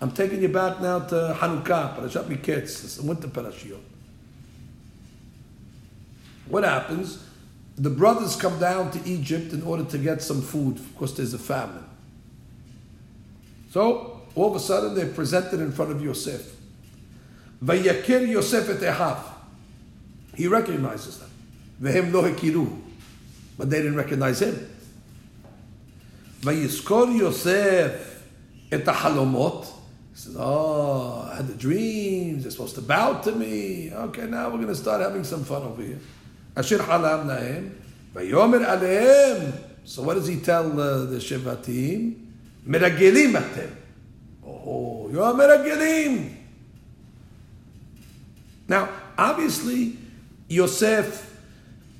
[0.00, 3.93] I'm taking you back now to Hanukkah, Parashat Miketz, this winter parashiot.
[6.48, 7.24] What happens?
[7.76, 11.38] The brothers come down to Egypt in order to get some food because there's a
[11.38, 11.84] famine.
[13.70, 16.54] So all of a sudden they're presented in front of Yosef.
[17.62, 19.18] Vayakir Yosef et Ehav.
[20.36, 21.30] He recognizes them.
[21.80, 22.80] Vehem lo hekiru.
[23.56, 24.70] But they didn't recognize him.
[26.40, 28.24] Vayiskor Yosef
[28.70, 29.64] et halomot.
[30.12, 32.42] He says, Oh, I had the dreams.
[32.42, 33.92] They're supposed to bow to me.
[33.92, 35.98] Okay, now we're going to start having some fun over here.
[36.56, 37.72] Asher halam.
[38.14, 39.52] Vayomer.
[39.84, 42.14] So what does he tell uh, the Shevatim?
[42.66, 43.70] Meragelim atem.
[44.46, 46.32] Oh, you're meragelim.
[48.66, 48.88] Now,
[49.18, 49.98] obviously,
[50.48, 51.38] Yosef,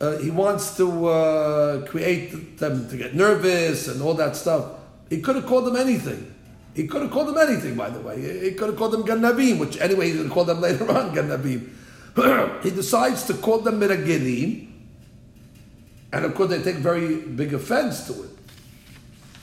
[0.00, 4.72] uh, he wants to uh, create them to get nervous and all that stuff.
[5.10, 6.34] He could have called them anything.
[6.74, 8.44] He could have called them anything, by the way.
[8.44, 11.14] He could have called them Ganavim, which anyway he's going to call them later on
[11.14, 11.70] Ganavim.
[12.62, 14.70] he decides to call them meragelim,
[16.12, 18.30] and of course they take very big offense to it.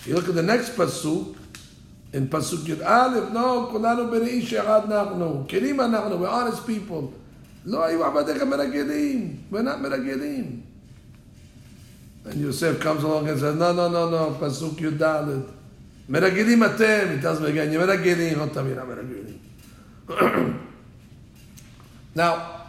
[0.05, 1.35] You look at the next pasuk,
[2.13, 7.13] in pasuk Yud Aleph, no, kulanu bereish echad nachnu, kirim anachnu, we're honest people.
[7.65, 10.61] Lo ayu abadecha meragelim, we're not meragelim.
[12.23, 15.45] And Yosef comes along and says, no, no, no, no, pasuk Yud Aleph.
[16.09, 18.77] מרגילים אתם, he tells me again, you're מרגילים, לא תמיד
[22.13, 22.60] Now,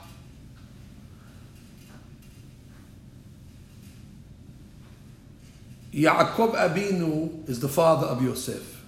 [5.93, 8.83] Yaakov Abinu is the father of Yosef.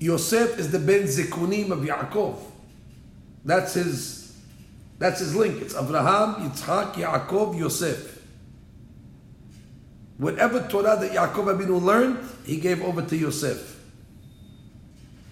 [0.00, 2.38] Yosef is the Ben Zikunim of Yaakov.
[3.44, 4.36] That's his,
[4.98, 5.62] that's his link.
[5.62, 8.22] It's Abraham, Yitzhak, Yaakov, Yosef.
[10.18, 13.74] Whatever Torah that Yaakov Abinu learned, he gave over to Yosef.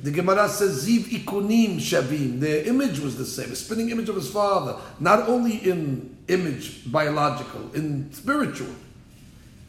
[0.02, 2.40] The Gemara says, Ziv ikunim shavim.
[2.40, 6.90] Their image was the same, a spinning image of his father, not only in image,
[6.90, 8.74] biological, in spiritual.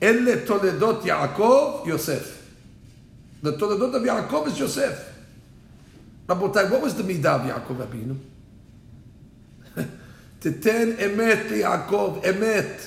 [0.03, 2.39] אלה תולדות יעקב, יוסף.
[3.43, 4.95] The תולדות of Yaakov is Yosef.
[6.29, 8.15] רבותיי, what was the midah of Yaakov Abinu?
[10.41, 12.81] תתן אמת ליעקב, אמת.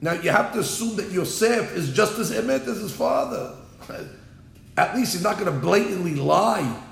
[0.00, 3.54] Now you have to assume that Yosef is just as emet as his father.
[4.76, 6.82] At least he's not going to blatantly lie.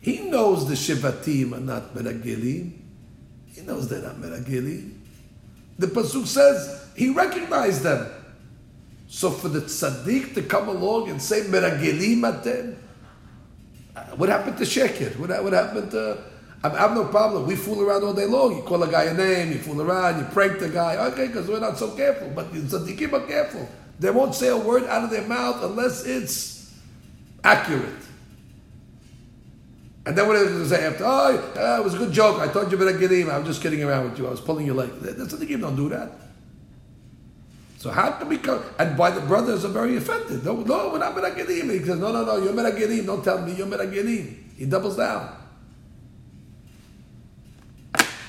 [0.00, 2.70] He knows the Shivatim are not Meragilim.
[3.46, 4.92] He knows they're not Meragilim.
[5.79, 8.11] The Pasuk says he recognized them.
[9.07, 12.77] So for the tzaddik to come along and say Meragilim atem,
[13.95, 15.17] uh, what happened to Sheker?
[15.17, 16.17] What, what happened to...
[16.63, 17.47] I have no problem.
[17.47, 18.55] We fool around all day long.
[18.55, 20.95] You call a guy a name, you fool around, you prank the guy.
[21.11, 22.31] Okay, because we're not so careful.
[22.35, 23.67] But the tzaddikim are careful.
[23.99, 26.73] They won't say a word out of their mouth unless it's
[27.43, 28.01] accurate.
[30.05, 31.03] And then what are they going to say after?
[31.05, 32.39] Oh, uh, it was a good joke.
[32.39, 33.29] I told you about a Gidim.
[33.29, 34.27] I was just kidding around with you.
[34.27, 34.89] I was pulling your leg.
[34.99, 36.11] That's The tzaddikim don't do that.
[37.77, 38.63] So how can we come?
[38.79, 40.43] And by the brothers are very offended.
[40.43, 41.71] No, no, we're not Meragelim.
[41.71, 43.05] He says, no, no, no, you're Meragelim.
[43.05, 44.37] Don't tell me you're Meragelim.
[44.55, 45.35] He doubles down.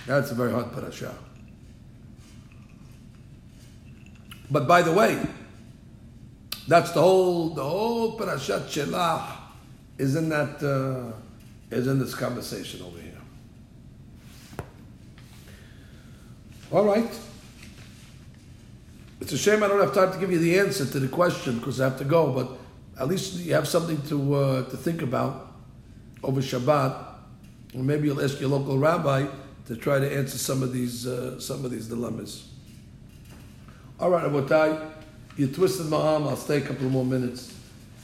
[0.07, 1.15] That's a very hard parasha.
[4.51, 5.23] But by the way,
[6.69, 9.37] that's the whole the whole parashat Shelach
[9.99, 11.13] is in that uh,
[11.73, 13.13] is in this conversation over here.
[16.71, 17.11] All right.
[19.21, 21.59] It's a shame I don't have time to give you the answer to the question
[21.59, 22.59] because I have to go, but
[23.01, 25.53] at least you have something to uh, to think about
[26.23, 27.07] over Shabbat.
[27.75, 29.27] Or maybe you'll ask your local rabbi
[29.67, 32.49] to try to answer some of these uh, some of these dilemmas.
[34.01, 34.91] All right, Abotai,
[35.37, 36.27] you twisted my arm.
[36.27, 37.55] I'll stay a couple more minutes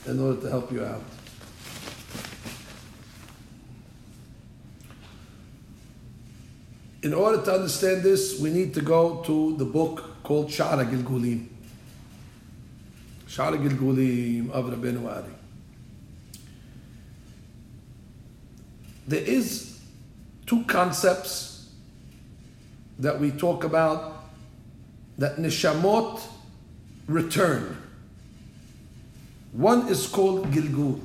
[0.06, 1.02] in order to help you out.
[7.02, 11.46] In order to understand this, we need to go to the book called Sha'ar HaGilgulim.
[13.28, 15.32] Sha'ar HaGilgulim of Rabbeinu Ari.
[19.06, 19.78] There is
[20.44, 21.70] two concepts
[22.98, 24.24] that we talk about
[25.18, 26.20] that nishamot
[27.06, 27.76] return.
[29.52, 31.00] One is called Gilgul.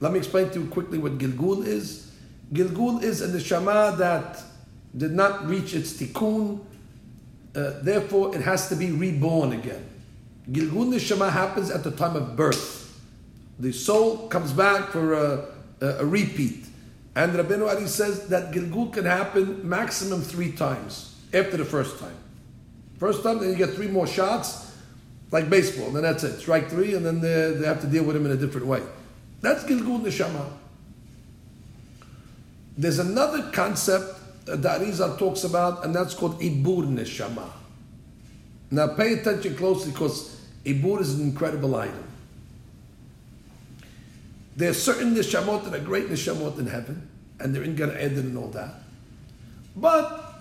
[0.00, 2.10] Let me explain to you quickly what Gilgul is.
[2.52, 4.42] Gilgul is a neshama that
[4.96, 6.60] did not reach its tikkun,
[7.56, 9.84] uh, therefore it has to be reborn again.
[10.50, 13.00] Gilgul neshama happens at the time of birth.
[13.58, 15.48] The soul comes back for a,
[15.80, 16.66] a, a repeat.
[17.16, 22.16] And Rabbeinu Ari says that Gilgul can happen maximum three times after the first time.
[22.98, 24.72] First time, then you get three more shots,
[25.30, 26.38] like baseball, and then that's it.
[26.40, 28.82] Strike three, and then they, they have to deal with him in a different way.
[29.40, 30.48] That's Gilgul Neshama.
[32.76, 34.13] There's another concept
[34.46, 37.50] that Arizal talks about, and that's called Ibur Neshama.
[38.70, 42.04] Now pay attention closely because Ibur is an incredible item.
[44.56, 47.08] There are certain neshamot that are great neshamot in heaven,
[47.40, 48.74] and they're in Gan Eden and all that.
[49.76, 50.34] But,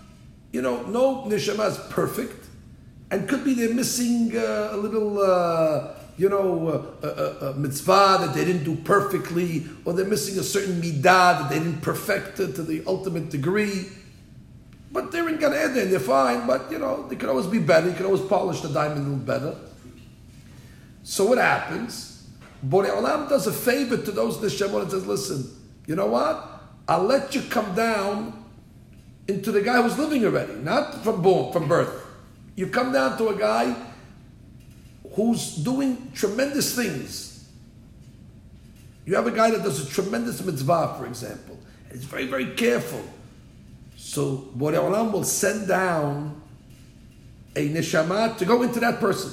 [0.52, 2.46] you know, no neshama is perfect,
[3.10, 8.34] and could be they're missing uh, a little, uh, you know, uh, a, mitzvah that
[8.34, 12.46] they didn't do perfectly, or they're missing a certain midah that they didn't perfect to
[12.46, 13.88] the ultimate degree.
[14.92, 17.90] But they're in Gan Eden, they're fine, but, you know, they could always be better.
[17.90, 19.56] You could always polish the diamond a little better.
[21.02, 22.28] So what happens?
[22.66, 25.52] Borei Olam does a favor to those neshamot and says, listen,
[25.88, 26.62] you know what?
[26.88, 28.46] I'll let you come down
[29.28, 32.06] into the guy who's living already, not from born, from birth.
[32.56, 33.76] You come down to a guy
[35.14, 37.50] who's doing tremendous things.
[39.06, 41.58] You have a guy that does a tremendous mitzvah, for example,
[41.90, 43.04] and he's very, very careful.
[43.98, 46.42] So Borei Olam will send down
[47.56, 49.32] a neshama to go into that person.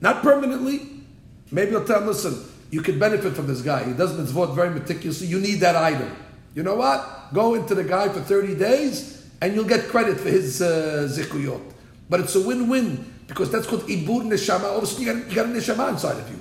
[0.00, 1.02] Not permanently.
[1.50, 3.84] Maybe he'll tell him, listen, you can benefit from this guy.
[3.84, 5.26] He does mitzvot very meticulously.
[5.26, 6.16] You need that item.
[6.54, 7.32] You know what?
[7.32, 11.62] Go into the guy for 30 days and you'll get credit for his uh, zikuyot.
[12.08, 14.64] But it's a win-win because that's called ibur neshama.
[14.64, 16.38] All of a sudden you got, you got a neshama inside of you.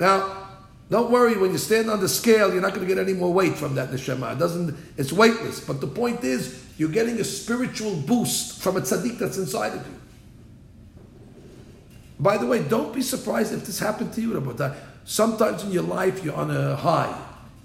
[0.00, 0.48] Now,
[0.90, 3.32] don't worry when you stand on the scale, you're not going to get any more
[3.32, 4.34] weight from that neshama.
[4.34, 5.60] It doesn't, it's weightless.
[5.60, 9.86] But the point is, you're getting a spiritual boost from a tzaddik that's inside of
[9.86, 10.00] you.
[12.18, 14.74] By the way, don't be surprised if this happened to you, Rabbi.
[15.04, 17.16] Sometimes in your life you're on a high.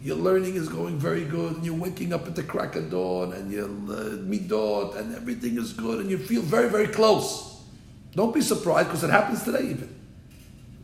[0.03, 3.33] Your learning is going very good, and you're waking up at the crack of dawn,
[3.33, 7.50] and you're uh, midot, and everything is good, and you feel very, very close.
[8.13, 9.95] Don't be surprised because it happens today even.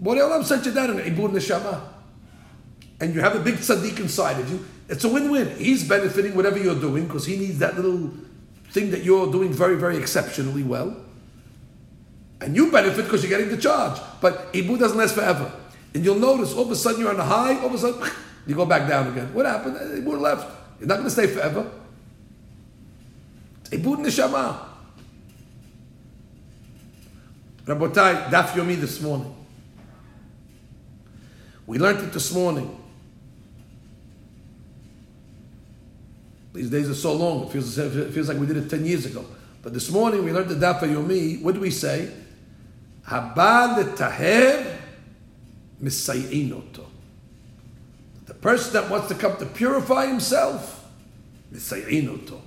[0.01, 1.81] Borei Olam sent you down in Ibur Neshama,
[2.99, 4.63] and you have a big tzaddik inside of you.
[4.89, 5.57] It's a win-win.
[5.57, 8.11] He's benefiting whatever you're doing because he needs that little
[8.71, 10.95] thing that you're doing very, very exceptionally well.
[12.39, 13.99] And you benefit because you're getting the charge.
[14.21, 15.51] But Ibur doesn't last forever.
[15.93, 18.09] And you'll notice all of a sudden you're on a high, all of a sudden
[18.47, 19.33] you go back down again.
[19.33, 19.75] What happened?
[19.77, 20.47] Ibur left.
[20.79, 21.69] You're not going to stay forever.
[23.61, 24.66] It's Ibur Neshama.
[27.67, 29.35] Rabotai, Daf Yomi this morning.
[31.65, 32.73] We learned it this morning.
[36.53, 39.05] These days are so long, it feels, it feels like we did it 10 years
[39.05, 39.25] ago.
[39.61, 41.41] But this morning we learned the Daf Yomi.
[41.41, 42.09] What do we say?
[43.05, 44.77] Haba letaher
[45.83, 46.63] misayin
[48.25, 50.87] The person that wants to come to purify himself,
[51.53, 52.41] misayin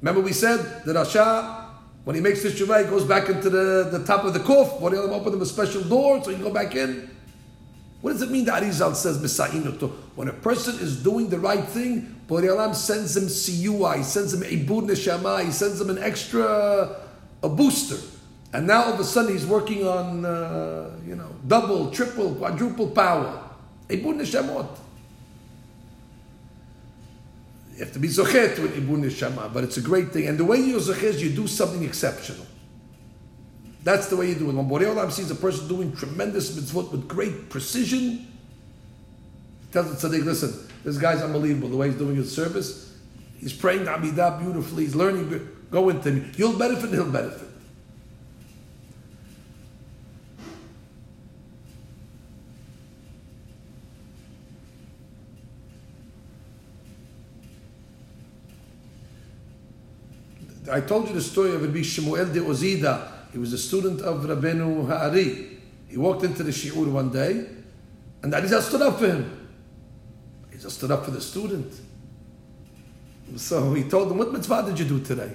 [0.00, 1.65] Remember we said that Rasha,
[2.06, 4.80] when he makes the shuvah, he goes back into the, the top of the kuf.
[4.80, 7.10] What he'll open him a special door so he can go back in.
[8.00, 9.90] What does it mean that Arizal says Misa'inoto?
[10.14, 14.32] When a person is doing the right thing, Borei Olam sends him siyua, he sends
[14.32, 16.96] him ibur neshama, he sends him an extra,
[17.42, 17.98] a booster.
[18.52, 22.88] And now all of a sudden he's working on, uh, you know, double, triple, quadruple
[22.90, 23.50] power.
[23.88, 24.68] Ibur neshamot.
[27.76, 30.26] You have to be zochet with ibur neshama, but it's a great thing.
[30.26, 32.46] And the way you're zochet is you do something exceptional.
[33.84, 34.54] That's the way you do it.
[34.54, 38.26] When Borei Olam sees a person doing tremendous mitzvot with great precision,
[39.60, 42.98] he tells the tzaddik, listen, this guy's unbelievable, the way he's doing his service.
[43.38, 46.32] He's praying Amidah beautifully, he's learning, go into him.
[46.36, 47.45] You'll benefit, he'll benefit.
[60.76, 63.08] I told you the story of Rabbi Shemuel de Ozida.
[63.32, 65.58] He was a student of Rabbeinu Ha'ari.
[65.88, 67.46] He walked into the shiur one day,
[68.22, 69.48] and the Arizal stood up for him.
[70.52, 71.72] He just stood up for the student.
[73.36, 75.32] So he told him, what mitzvah did you do today?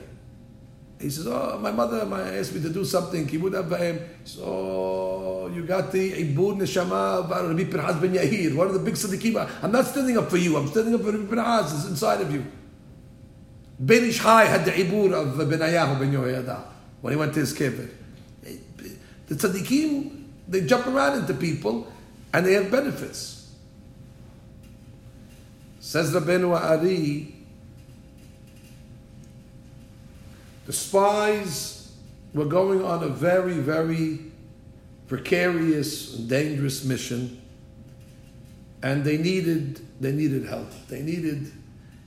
[0.99, 2.01] He says, oh, my mother
[2.37, 3.27] asked me to do something.
[3.27, 3.79] He would have um,
[4.23, 8.79] says, So you got the Ibur Neshama of Rabbi Pinhas ben Yahir, one of the
[8.79, 9.63] big Siddiqim.
[9.63, 10.55] I'm not standing up for you.
[10.55, 11.73] I'm standing up for Rabbi Pinhas.
[11.73, 12.45] It's inside of you.
[13.81, 16.63] Ben Ish Chai had the Ibur of Benayahu ben Yoyada
[17.01, 17.89] when he went to his kever.
[19.27, 21.91] The tzaddikim, they jump around into people
[22.31, 23.51] and they have benefits.
[25.79, 27.33] Says Rabbeinu Ari,
[30.67, 31.91] the spies
[32.35, 34.19] were going on a very, very
[35.07, 37.41] precarious and dangerous mission,
[38.83, 40.69] and they needed they needed help.
[40.87, 41.51] They needed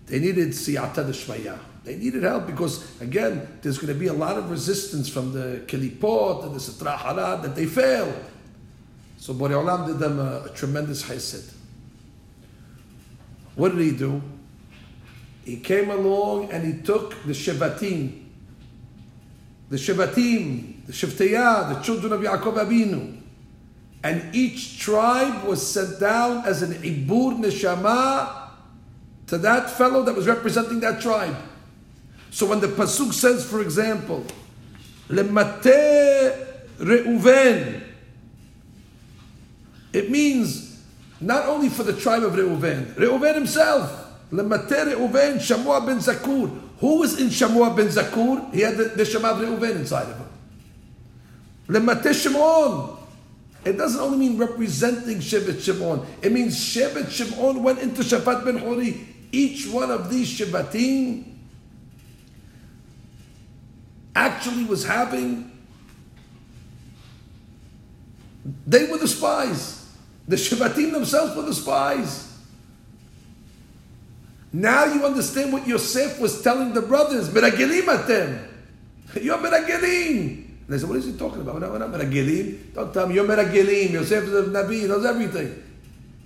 [0.06, 1.58] they needed siyata d'shmaya.
[1.84, 5.62] They needed help because, again, there's going to be a lot of resistance from the
[5.66, 8.14] Kilipot and the Sitra Hara that they fail.
[9.18, 11.52] So Borei Olam did them a, a tremendous chesed.
[13.54, 14.22] What did he do?
[15.44, 18.24] He came along and he took the Shevatim,
[19.68, 23.20] the Shevatim, the Sheftiyah, the children of Yaakov Abinu,
[24.02, 28.43] and each tribe was sent down as an Ibur Neshama
[29.26, 31.36] to that fellow that was representing that tribe.
[32.30, 34.24] So when the pasuk says, for example,
[35.08, 35.62] lemate
[36.78, 37.82] Reuven,
[39.92, 40.82] it means
[41.20, 46.60] not only for the tribe of Reuven, Reuven himself, lemate Reuven, Shamua ben Zakur.
[46.78, 48.52] Who was in Shamua ben Zakur?
[48.52, 50.28] He had the, the Shema of Reuven inside of him.
[51.68, 52.98] Lemate Shimon.
[53.64, 56.04] It doesn't only mean representing Shevet Shimon.
[56.20, 59.13] It means Shevet Shimon went into Shaphat ben Hori.
[59.34, 61.24] Each one of these Shevatim
[64.14, 65.50] actually was having,
[68.64, 69.90] they were the spies.
[70.28, 72.32] The Shevatim themselves were the spies.
[74.52, 77.28] Now you understand what Yosef was telling the brothers.
[77.30, 78.46] Meragelim atem.
[79.20, 80.46] You're meragelim.
[80.68, 81.60] They said, what is he talking about?
[81.60, 82.72] We're not meragelim.
[82.72, 83.90] Don't tell me you're meragelim.
[83.90, 84.82] Yosef is a Nabi.
[84.82, 85.62] He knows everything.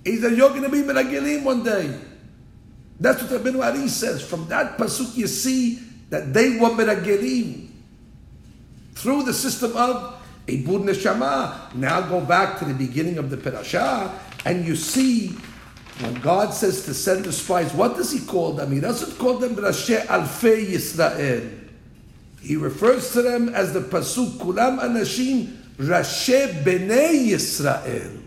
[0.05, 1.99] He said, you're going to be meragelim one day.
[3.01, 4.23] That's what Ibn Ari says.
[4.23, 5.79] From that pasuk you see
[6.11, 7.69] that they were meragelim
[8.95, 11.75] through the system of Ibur Neshama.
[11.75, 14.13] Now go back to the beginning of the Perashah,
[14.45, 15.37] and you see
[16.01, 18.73] when God says to send the spies, what does He call them?
[18.73, 21.67] He doesn't call them Rashe Alfei Yisrael.
[22.41, 28.23] He refers to them as the Pasuk Kulam Anashim Rashe Bnei Yisrael.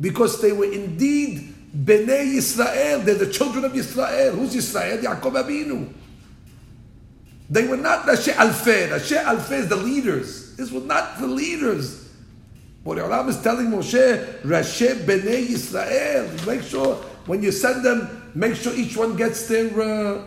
[0.00, 3.04] Because they were indeed Bnei Yisrael.
[3.04, 4.34] They're the children of Yisrael.
[4.34, 5.00] Who's Yisrael?
[5.02, 5.92] Yaakov Abinu.
[7.48, 8.88] They were not Rashi Alfeh.
[8.88, 10.56] Rashi Alfeh is the leaders.
[10.56, 12.08] This was not the leaders.
[12.82, 16.46] What Olam is telling Moshe, Rashi Bnei Yisrael.
[16.46, 16.96] Make sure
[17.26, 20.24] when you send them, make sure each one gets their uh,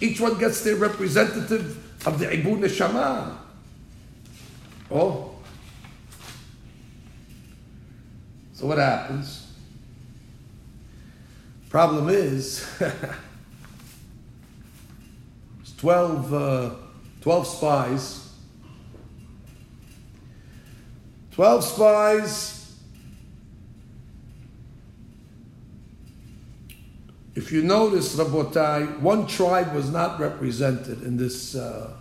[0.00, 3.36] each one gets their representative of the Ibur Neshama.
[4.90, 5.32] Oh.
[8.52, 9.45] So what happens?
[11.76, 12.66] Problem is,
[15.60, 16.70] it's 12, uh,
[17.20, 18.32] 12 spies.
[21.32, 22.78] 12 spies.
[27.34, 31.92] If you notice, Rabotai, one tribe was not represented in this uh,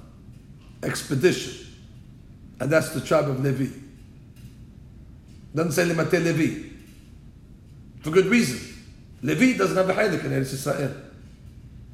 [0.83, 1.67] expedition,
[2.61, 3.73] and that's the tribe of Levi.
[5.53, 6.69] Doesn't say Levi.
[8.03, 8.74] For good reason.
[9.25, 10.93] Levi doesn't have a Hailik in Eretz Israel.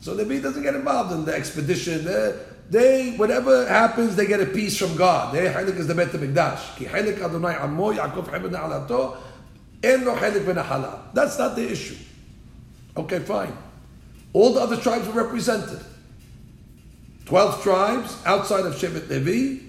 [0.01, 2.03] So Levi doesn't get involved in the expedition.
[2.03, 2.37] They,
[2.69, 5.33] they, whatever happens, they get a piece from God.
[5.33, 6.75] Their Hailik is the Bet HaMikdash.
[6.75, 9.17] Ki Hailik Adonai Amo, Yaakov Hebed Na'alato,
[9.81, 11.13] En Lo Hailik V'Nahala.
[11.13, 11.95] That's not the issue.
[12.97, 13.57] Okay, fine.
[14.33, 15.79] All the other tribes were represented.
[17.25, 19.63] Twelve tribes outside of Shevet Levi.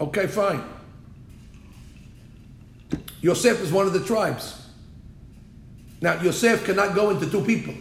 [0.00, 0.62] Okay, fine.
[3.20, 4.63] Yosef is one of the tribes.
[6.04, 7.72] Now, Yosef cannot go into two people.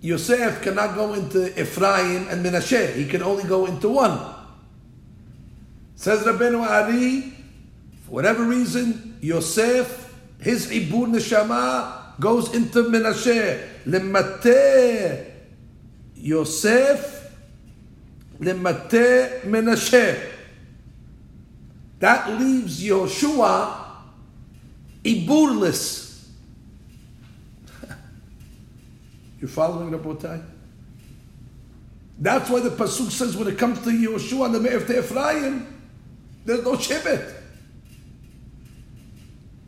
[0.00, 2.94] Yosef cannot go into Ephraim and Menashe.
[2.94, 4.18] He can only go into one.
[5.96, 7.34] Says Rabbeinu Ari,
[8.06, 13.60] for whatever reason, Yosef, his Ibur Neshama, goes into Menashe.
[13.84, 15.26] Lemate
[16.14, 17.34] Yosef,
[18.38, 20.18] Lemate Menashe.
[21.98, 23.76] That leaves Yoshua
[25.04, 26.09] Iburless.
[29.40, 30.42] You following Rabotai?
[32.18, 35.82] That's why the Pasuk says when it comes to Yoshua and the Me'ef to Ephraim,
[36.44, 37.34] there's no Shevet.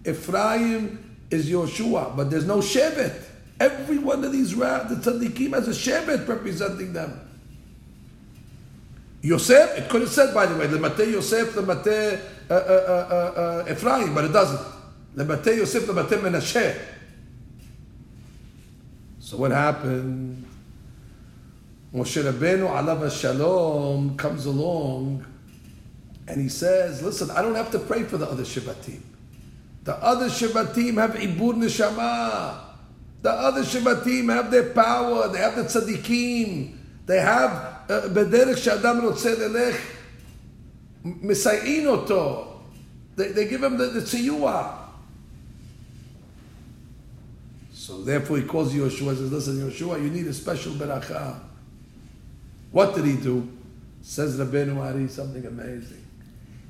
[0.07, 3.23] Ephraim is Yoshua, but there's no Shevet.
[3.59, 7.20] Every one of these ra- the tzaddikim has a Shevet representing them.
[9.23, 12.20] Yosef, it could have said, by the way, the Mate Yosef, the
[12.51, 14.61] uh, uh, uh, uh, Ephraim, but it doesn't.
[15.14, 16.77] The Mate Yosef, the Mate Menashe.
[19.33, 20.45] So what happened?
[21.95, 25.24] Moshe Rabbeinu alav shalom comes along
[26.28, 29.01] and he says, listen, I don't have to pray for the other Shabbatim.
[29.85, 32.59] The other Shabbatim have Ibur Neshama.
[33.22, 35.28] The other Shabbatim have their power.
[35.28, 36.76] They have the tzadikim.
[37.07, 37.53] They have
[37.89, 39.80] uh, bederech she'adam rotzeh lelech.
[41.87, 42.61] Oto.
[43.16, 44.82] They give him the, the tziyuah.
[47.83, 51.41] So therefore he calls Yoshua and says, listen, Yoshua, you need a special beracha.
[52.70, 53.51] What did he do?
[54.03, 56.07] Says Rabbeinu Ari something amazing.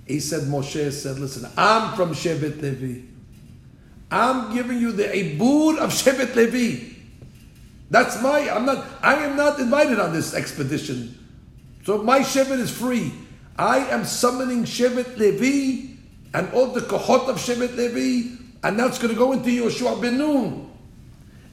[0.07, 3.03] He said, Moshe said, listen, I'm from Shevet Levi.
[4.11, 6.95] I'm giving you the ibur of Shevet Levi.
[7.91, 11.19] That's my, I'm not, I am not invited on this expedition.
[11.85, 13.13] So my Shevet is free.
[13.59, 15.95] I am summoning Shevet Levi
[16.33, 20.17] and all the kohot of Shevet Levi, and that's going to go into Yoshua ben
[20.17, 20.72] Nun.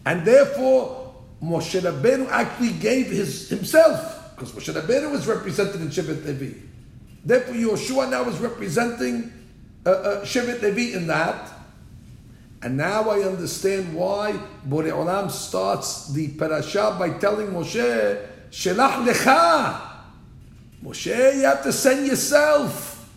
[0.06, 6.26] And therefore, Moshe Rabbeinu actually gave his himself, because Moshe Rabbeinu was represented in Shevet
[6.26, 6.58] Levi.
[7.24, 9.32] Therefore, Yoshua now is representing
[9.86, 11.52] uh, uh, Shevet Levi in that.
[12.62, 14.34] And now I understand why
[14.68, 19.80] Borei Olam starts the parasha by telling Moshe, Shelach lecha.
[20.84, 23.10] Moshe, you have to send yourself.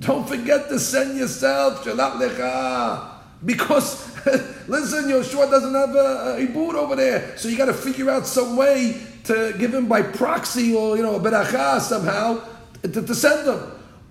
[0.00, 1.84] Don't forget to send yourself.
[1.84, 3.10] Shelach lecha.
[3.44, 4.13] Because,
[4.68, 8.26] Listen, Yeshua doesn't have a, a ibur over there, so you got to figure out
[8.26, 12.42] some way to give him by proxy or you know a beracha somehow
[12.82, 13.60] to, to send him.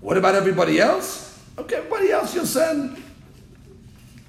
[0.02, 1.40] What about everybody else?
[1.58, 3.02] Okay, everybody else you'll send.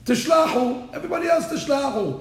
[0.05, 2.21] Tishlachu, everybody else tishlachu.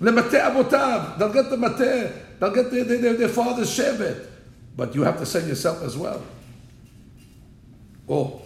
[0.00, 1.18] Lemate abotav.
[1.18, 4.26] they'll get the mate, they'll get their, their, their father's shevet.
[4.76, 6.22] But you have to send yourself as well.
[8.08, 8.40] Oh,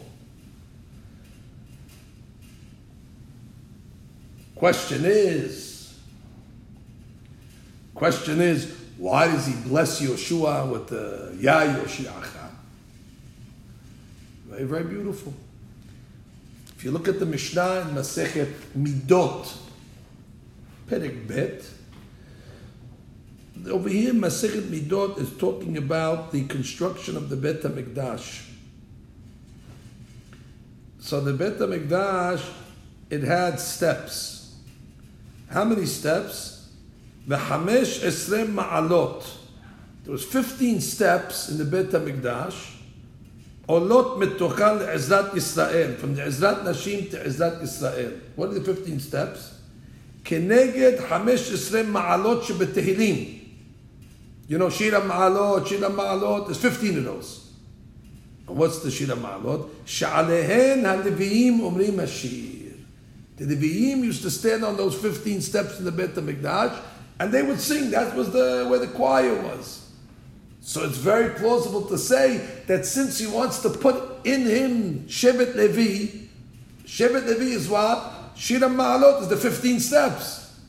[4.63, 5.99] Question is,
[7.97, 12.49] question is, why does he bless Yoshua with the Ya Yoshiacha?
[14.47, 15.35] Very, very beautiful.
[16.77, 19.53] If you look at the Mishnah in Masechet Midot,
[20.89, 21.69] Perek Bet,
[23.69, 28.49] over here Masechet Midot is talking about the construction of the Bet HaMikdash.
[31.01, 32.49] So the Bet HaMikdash,
[33.11, 34.42] it had steps.
[35.52, 36.70] How many steps?
[37.28, 39.24] The Hamesh Esrem Ma'alot.
[40.04, 42.74] There was 15 steps in the Bet HaMikdash.
[43.68, 48.12] עולות מתוכן לעזרת ישראל, from the עזרת נשים to עזרת ישראל.
[48.38, 49.56] What are the 15 steps?
[50.24, 53.40] כנגד 15 מעלות שבתהילים.
[54.50, 57.52] You know, Shira Ma'alot, Shira Ma'alot, there's 15 of those.
[58.48, 59.70] And what's the Shira Ma'alot?
[59.86, 62.61] Sha'alehen ha-levi'im umrim hashir.
[63.43, 66.79] The Levi'im used to stand on those 15 steps in the Beit HaMikdash,
[67.19, 67.91] and they would sing.
[67.91, 69.91] That was the, where the choir was.
[70.61, 72.39] So it's very plausible to say
[72.69, 76.29] that since he wants to put in him Shevet Levi,
[76.85, 78.13] Shevet Levi is what?
[78.37, 80.61] Shira Ma'alot is the 15 steps.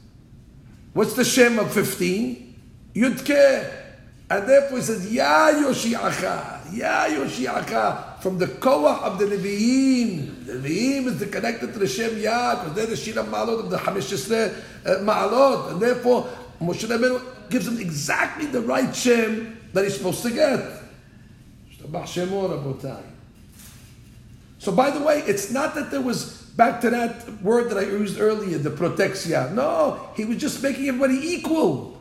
[0.94, 2.62] What's the Shem of 15?
[2.96, 3.83] Yudke.
[4.34, 10.48] And therefore he says, Ya Yoshiacha, Ya Yoshiacha, from the Koah of the Levi'im.
[10.48, 13.70] The Levi'im is the connected to the Shem Yad, because they're the Shira Ma'alot of
[13.70, 14.56] the Hamishesre
[14.86, 15.74] uh, Ma'alot.
[15.74, 16.28] And therefore,
[16.60, 17.22] Moshe Rabbeinu
[17.52, 20.82] gives him exactly the right Shem that he's supposed to get.
[24.58, 27.84] So by the way, it's not that there was back to that word that I
[27.84, 29.54] used earlier, the protexia.
[29.54, 31.93] No, he was just making everybody equal.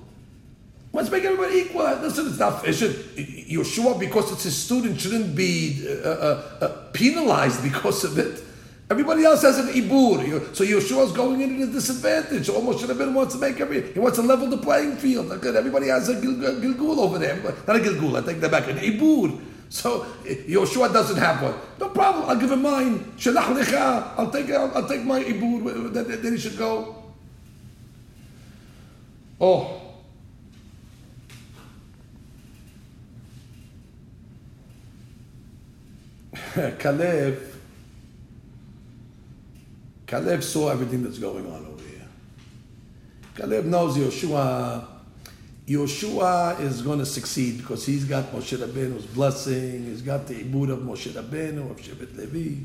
[0.92, 1.84] Let's make everybody equal.
[1.84, 7.62] Listen, it's not should, Yeshua because it's his student shouldn't be uh, uh, uh, penalized
[7.62, 8.44] because of it.
[8.90, 12.50] Everybody else has an ibur, so Yeshua's going in at a disadvantage.
[12.50, 15.32] Almost should have been wants to make every he wants to level the playing field.
[15.32, 17.36] Everybody has a gilgul over there,
[17.66, 18.22] not a gilgul.
[18.22, 19.40] I take that back, an ibur.
[19.70, 21.54] So Yeshua doesn't have one.
[21.80, 22.28] No problem.
[22.28, 22.98] I'll give him mine.
[23.16, 24.12] Shalach lecha.
[24.18, 25.90] I'll take I'll, I'll take my ibur.
[25.90, 27.02] Then, then he should go.
[29.40, 29.81] Oh.
[36.78, 37.40] Caleb,
[40.06, 42.06] Caleb saw everything that's going on over here.
[43.34, 44.86] Caleb knows Yeshua.
[45.66, 49.86] Yeshua is going to succeed because he's got Moshe Rabbeinu's blessing.
[49.86, 52.64] He's got the ibur of Moshe Rabbeinu of Shevet Levi.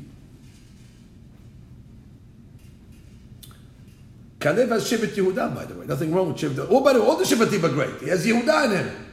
[4.38, 5.86] Caleb has Shevet Yehuda, by the way.
[5.86, 6.66] Nothing wrong with Shevet.
[6.68, 8.02] Oh, by the way, all the Shevetim are great.
[8.02, 9.06] He has Yehuda in him.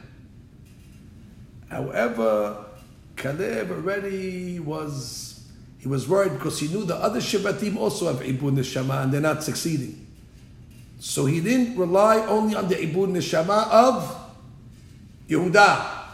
[1.68, 2.65] However,
[3.16, 5.44] Caleb already was,
[5.78, 9.20] he was worried because he knew the other Shevatim also have Ibur Neshama and they're
[9.20, 10.06] not succeeding.
[11.00, 14.16] So he didn't rely only on the Ibur Neshama of
[15.28, 16.04] Yehuda.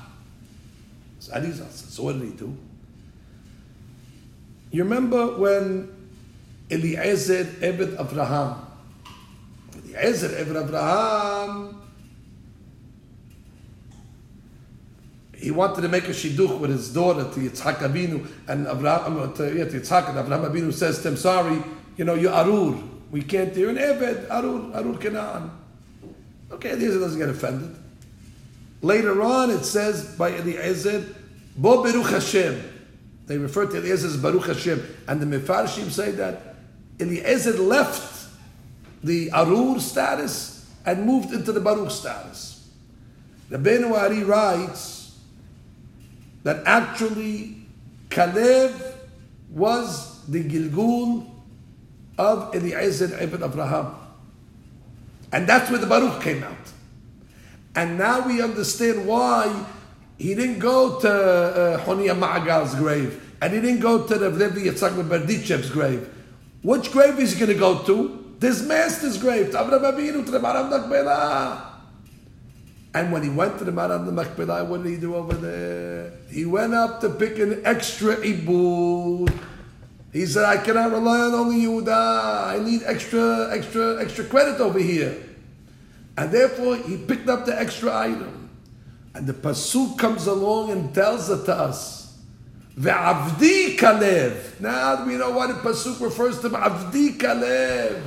[1.19, 2.57] So what did he do?
[4.71, 5.89] You remember when
[6.71, 8.67] Eliezer Ebed Abraham,
[9.77, 11.83] Eliezer Ebed Abraham
[15.43, 19.26] he wanted to make a shidduch with his daughter to Yitzhak Abinu, and Abraham, uh,
[19.32, 21.62] to, yeah, to Yitzhak, and Abraham Abinu says to him, sorry,
[21.97, 22.78] you know, you're Arur.
[23.11, 25.51] We can't do an Ebed, Arur, Arur Canaan.
[26.53, 27.76] Okay, Eliezer doesn't get offended.
[28.80, 31.05] Later on, it says by the Eliezer,
[31.57, 32.70] Bo Beruch Hashem.
[33.26, 34.82] They refer to Eliezer as Baruch Hashem.
[35.09, 36.57] And the Mefarshim say that
[37.01, 38.28] Eliezer left
[39.03, 42.68] the Arur status and moved into the Baruch status.
[43.49, 45.02] The Ben Ari writes,
[46.43, 47.57] that actually
[48.11, 48.72] Caleb
[49.51, 51.30] was the Gilgul
[52.18, 53.95] of Eliezer Ebed Abraham.
[55.32, 56.57] And that's where the Baruch came out.
[57.74, 59.66] And now we understand why
[60.18, 61.84] he didn't go to uh,
[62.14, 66.09] Ma'agal's grave, and he didn't go to the Levi Yitzhak Berdichev's grave.
[66.62, 68.36] Which grave is he going to go to?
[68.38, 71.72] This master's grave, to Abraham to the Ma'arat Machpelah.
[72.95, 76.12] And when he went to the Ma'arat HaMachpelah, what did he do over there?
[76.30, 79.32] He went up to pick an extra ibur.
[80.12, 82.49] He said, I cannot rely on only Yehuda.
[82.49, 85.16] I need extra, extra, extra credit over here.
[86.18, 88.51] And therefore, he picked up the extra item.
[89.14, 92.18] And the Pasuk comes along and tells it to us.
[92.78, 94.61] Ve'avdi Kalev.
[94.61, 98.03] Now we know why the Pasuk refers to Avdi Kalev.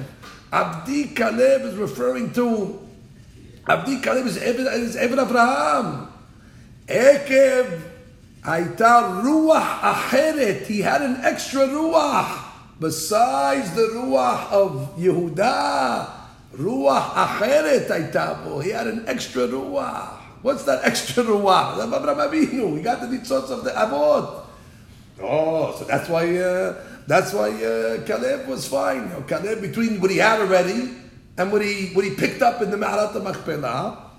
[0.51, 2.84] Avdi Kalev is referring to
[3.68, 4.38] Abdi Kaleb is
[4.96, 6.08] Eved Abraham.
[6.88, 7.66] Ekev
[8.42, 12.28] הייתה רוח אחרת, he had an extra ruach,
[12.80, 16.06] besides the ruach of Yehuda,
[16.58, 20.18] ruach אחרת הייתה בו, he had an extra ruach.
[20.42, 21.76] What's that extra ruach?
[21.76, 24.46] That's Abraham Avinu, he got the nitzotz of the Avot.
[25.22, 26.74] Oh, so that's why, uh,
[27.06, 29.02] that's why uh, Caleb was fine.
[29.02, 30.94] You know, Caleb, between what he had already,
[31.37, 34.11] and what he what he picked up in the Ma'arat Machpelah,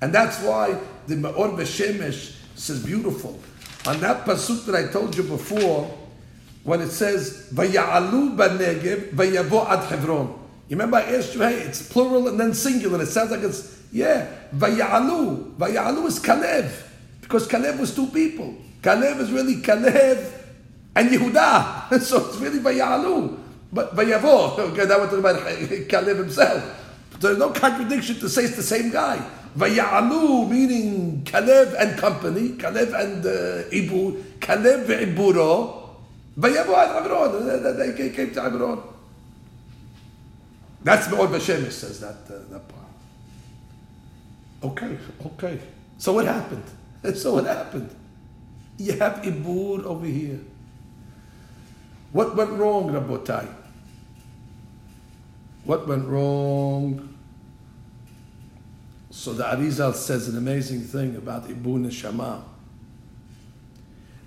[0.00, 3.38] and that's why the Ma'or VaShemesh says beautiful.
[3.86, 5.96] On that pasuk that I told you before,
[6.64, 10.38] when it says Vaya'alu b'negev vayavo ad Hebron.
[10.68, 13.02] You remember I asked you, hey, it's plural and then singular.
[13.02, 14.28] It sounds like it's yeah.
[14.54, 15.56] Vaya'alu.
[15.56, 16.70] Vaya'alu is Kalev
[17.20, 18.54] because Kalev was two people.
[18.82, 20.30] Kalev is really Kalev
[20.94, 23.38] and Yehuda, so it's really Vaya'alu.
[23.72, 26.76] But Vayavo, okay, that was talking about Caleb himself.
[27.20, 29.24] There's no contradiction to say it's the same guy.
[29.56, 35.88] Vaya'alu, meaning Kalev and company, Kalev and uh, Ibur, Kalev ve'iburo,
[36.38, 37.96] Vayavu ad Hebron.
[37.98, 38.82] They came to Hebron.
[40.82, 42.86] That's Ma'or VaShemesh says that, uh, that part.
[44.62, 44.96] Okay,
[45.26, 45.58] okay.
[45.98, 46.64] So what happened?
[47.14, 47.88] So what happened?
[48.76, 50.40] You have Ibur over here.
[52.12, 53.48] What went wrong, Rabotai?
[55.70, 57.16] What went wrong?
[59.10, 62.42] So the Arizal says an amazing thing about Ibur Neshama.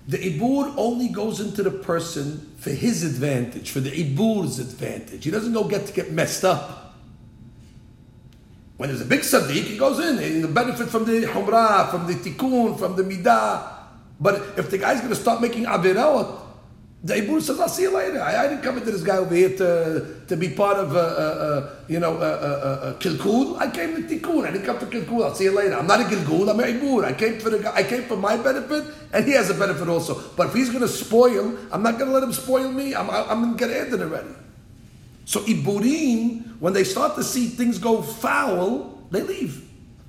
[0.08, 5.22] The Ibur only goes into the person for his advantage, for the Ibur's advantage.
[5.22, 6.94] He doesn't go get to get messed up.
[8.78, 12.06] When there's a big Sadiq, he goes in, and he benefit from the Humrah, from
[12.06, 13.70] the Tikkun, from the Midah.
[14.18, 16.43] But if the guy's going to start making Avirot,
[17.04, 18.18] the says, I'll see you later.
[18.18, 20.98] I, I, didn't come into this guy over here to, to be part of, uh,
[20.98, 23.58] uh, uh, you know, uh, uh, uh, Kilkul.
[23.58, 24.46] I came to Tikkun.
[24.46, 25.22] I didn't come to Kilkul.
[25.22, 25.74] I'll see you later.
[25.74, 26.48] I'm not a Kilkul.
[26.48, 27.04] I'm a Ibur.
[27.04, 27.70] I came for the.
[27.74, 30.18] I came for my benefit, and he has a benefit also.
[30.34, 32.94] But if he's going to spoil, I'm not going to let him spoil me.
[32.94, 34.34] I'm, I'm going to get ended already.
[35.26, 39.68] So Iburim, when they start to see things go foul, they leave.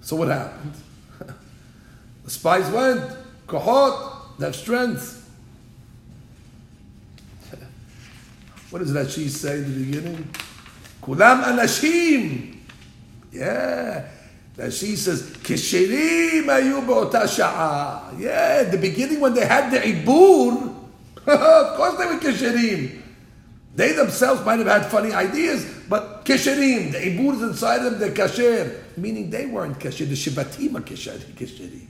[0.00, 0.72] so what happened?
[2.24, 3.02] The spies went,
[3.46, 5.18] kohot, they have strength.
[8.70, 10.28] what does Rashi say in the beginning?
[11.02, 12.56] Kulam anashim.
[13.32, 14.08] Yeah.
[14.56, 18.18] Rashi says, Kishirim ayu be'ota sha'a.
[18.20, 20.74] Yeah, the beginning when they had the ibur,
[21.26, 23.00] of course they were kishirim.
[23.74, 28.10] They themselves might have had funny ideas, but kishirim, the ibur is inside them, they're
[28.12, 28.78] kasher.
[28.98, 31.86] Meaning they weren't kasher, the shivatim are kishirim.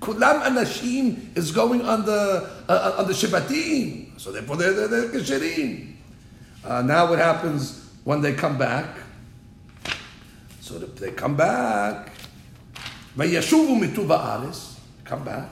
[0.00, 5.78] Kulam Anashim is going on the uh, on the Shabbatim, so therefore they're, they're, they're
[6.64, 8.96] Uh, now what happens when they come back?
[10.60, 12.10] So they come back.
[13.16, 14.78] Vayashuvu mituba aris.
[15.04, 15.48] Come back.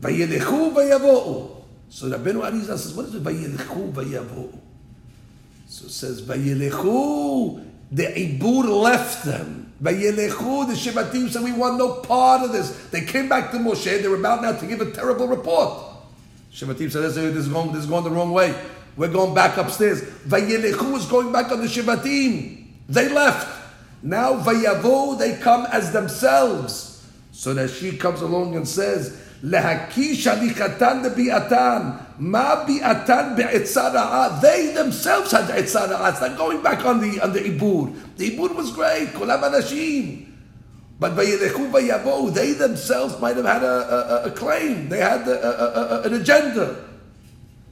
[0.00, 1.62] Vayelechu vayavo'u.
[1.90, 3.22] So Rabbeinu Arizal says, what is it?
[3.22, 4.58] Vayelechu vayavo'u.
[5.68, 7.66] So it says, Vayelechu.
[7.92, 9.69] The Ibur left them.
[9.82, 12.88] Shivatim said, we want no part of this.
[12.90, 15.86] They came back to Moshe, they were about now to give a terrible report.
[16.52, 18.54] Shivatim said, this is going, this is going the wrong way.
[18.96, 20.02] We're going back upstairs.
[20.02, 22.66] Vayilchu is going back on the Shivatim.
[22.88, 23.46] They left.
[24.02, 27.06] Now Vayavo, they come as themselves.
[27.32, 31.81] So that she comes along and says, להקיש הליכתן לביאתן.
[32.19, 34.39] מה ביאתן בעצה רעה?
[34.41, 36.09] They themselves had עצה רעה.
[36.09, 37.87] It's not going back on the, on the עיבור.
[38.17, 40.25] The עיבור was great, כולם אנשים.
[40.99, 44.87] But וילכו ויבואו, they themselves might have had a, a, a claim.
[44.89, 46.75] They had a, a, an agenda.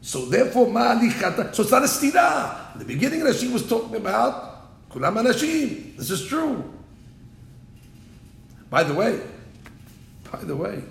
[0.01, 1.53] So therefore, מה הליכתן?
[1.53, 2.55] So it's not a סתירה.
[2.75, 4.33] In the beginning, Rashi was talking about
[4.89, 5.95] כולם אנשים.
[5.97, 6.63] This is true.
[8.69, 9.19] By the way,
[10.31, 10.81] by the way,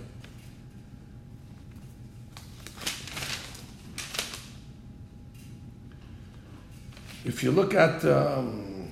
[7.28, 8.90] if you look at um,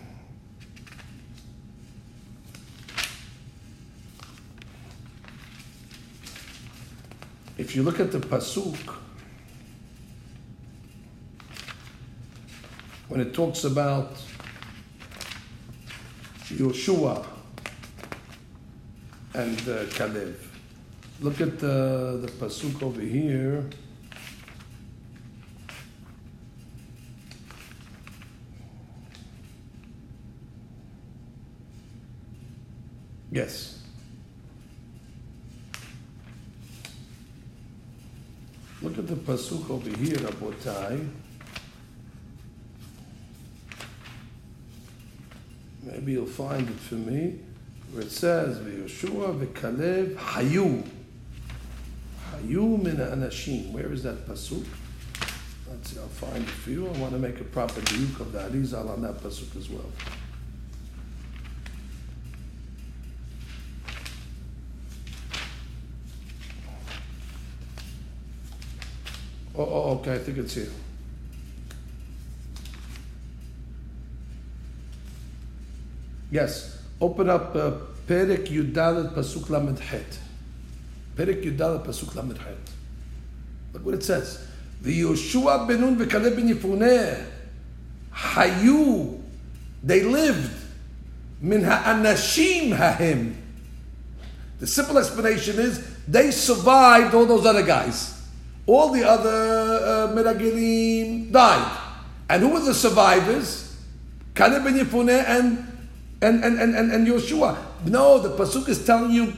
[7.57, 8.97] if you look at the pasuk
[13.07, 14.17] when it talks about
[16.49, 17.25] Yeshua
[19.33, 20.35] and uh, Kalev,
[21.21, 23.63] look at the, the pasuk over here.
[33.35, 33.81] Yes.
[38.81, 41.09] Look at the pasuk over here, Rabotai.
[45.83, 47.39] Maybe you'll find it for me,
[47.91, 50.87] where it says, "V'Yoshua v'Kalev hayu."
[52.31, 53.73] Hayu min anashim.
[53.73, 54.65] Where is that pasuk?
[55.69, 55.99] Let's see.
[55.99, 56.87] I'll find it for you.
[56.87, 59.91] I want to make a proper diuk of the Arizal on that pasuk as well.
[69.57, 70.67] Oh, oh, okay, I think it's here.
[76.29, 80.19] Yes, open up Perik Perek Pasuk Lamed Het.
[81.15, 82.57] Perik Yudalet Pasuk Lamed Het.
[83.73, 84.45] Look what it says.
[84.81, 87.25] The Yoshua Benun Vekaleb Ben Yifune,
[88.13, 89.21] Hayu.
[89.81, 90.51] They lived.
[91.39, 93.37] Min Ha'anashim Ha'im.
[94.59, 98.14] The simple explanation is they survived all those other guys.
[98.67, 100.33] All the other uh,
[101.31, 101.81] died.
[102.29, 103.77] And who were the survivors?
[104.33, 105.71] Caleb ben Yefuneh and
[106.21, 107.57] and, and, and, and, and Yoshua.
[107.85, 109.33] No, the Pasuk is telling you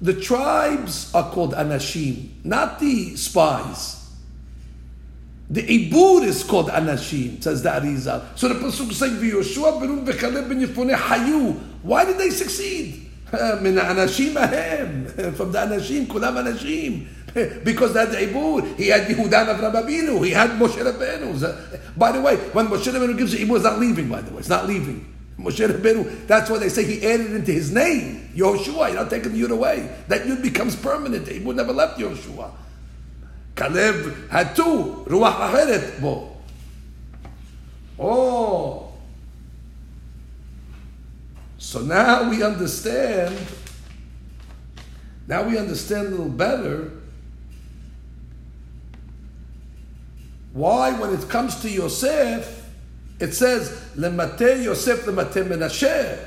[0.00, 3.96] the tribes are called Anashim, not the spies.
[5.50, 8.36] The Ibur is called Anashim, says the Arizal.
[8.36, 11.58] So the Pasuk is saying, Yoshua ben Caleb ben Yefuneh Hayu.
[11.82, 13.07] Why did they succeed?
[13.62, 15.04] من האנשים ההם,
[15.36, 17.04] from the אנשים, כולם אנשים.
[17.64, 21.96] Because that Ibur, he had Yehudan Avram Avinu, he had Moshe Rabbeinu.
[21.96, 24.38] By the way, when Moshe Rabbeinu gives the Ibur, it's not leaving, by the way,
[24.38, 25.14] it's not leaving.
[25.38, 29.32] Moshe Rabbeinu, that's why they say he added into his name, Yehoshua, you're not taking
[29.32, 29.88] the Yud away.
[30.08, 32.50] That Yud becomes permanent, the Ibur never left Yehoshua.
[33.54, 36.34] Kalev had two, Ruach Aheret.
[38.00, 38.87] Oh,
[41.58, 43.36] so now we understand,
[45.26, 46.92] now we understand a little better
[50.52, 52.64] why when it comes to Yosef,
[53.20, 56.18] it says, Lemate Yosef lemate Menashe.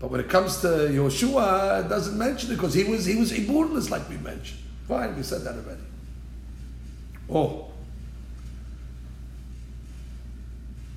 [0.00, 3.32] But when it comes to Yoshua, it doesn't mention it because he was he was
[3.32, 4.60] iburless like we mentioned.
[4.86, 5.82] Fine, we said that already.
[7.28, 7.66] Oh.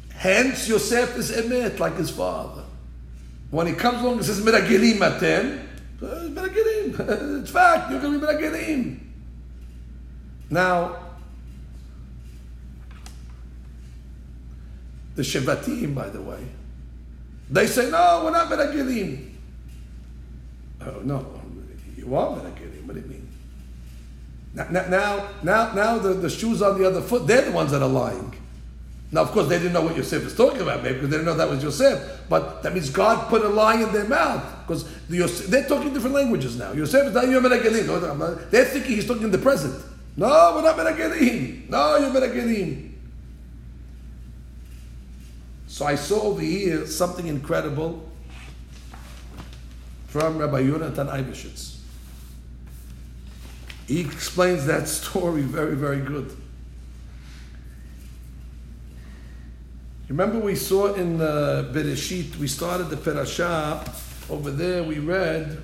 [0.10, 2.64] Hence Yosef is emet like his father.
[3.52, 5.68] When he comes along and says meragelim atem,
[6.02, 7.42] uh, meragelim.
[7.42, 7.92] It's fact.
[7.92, 9.00] You're going to be meragelim.
[10.50, 10.98] Now,
[15.16, 16.44] the Shevatim, by the way,
[17.50, 19.30] they say, no, we're not meragelim.
[20.82, 21.42] Oh, no,
[21.98, 22.86] you are meragelim.
[22.86, 23.28] What do you mean?
[24.54, 27.82] Now, now, now, now the, the shoes on the other foot, they're the ones that
[27.82, 28.34] are lying.
[29.14, 31.26] Now, of course, they didn't know what Yosef was talking about, maybe because they didn't
[31.26, 32.22] know that was Yosef.
[32.30, 36.16] But that means God put a lie in their mouth because the they're talking different
[36.16, 36.72] languages now.
[36.72, 39.84] Yosef is not Yom They're thinking he's talking in the present.
[40.16, 41.70] No, we're not Meragelim.
[41.70, 42.92] No, you're Meragelim.
[45.68, 48.10] So I saw over here something incredible
[50.08, 51.80] from Rabbi Yonatan Eibeshitz.
[53.88, 56.36] He explains that story very, very good.
[60.11, 63.85] Remember we saw in uh, Bereshit, we started the parasha,
[64.31, 65.63] over there we read,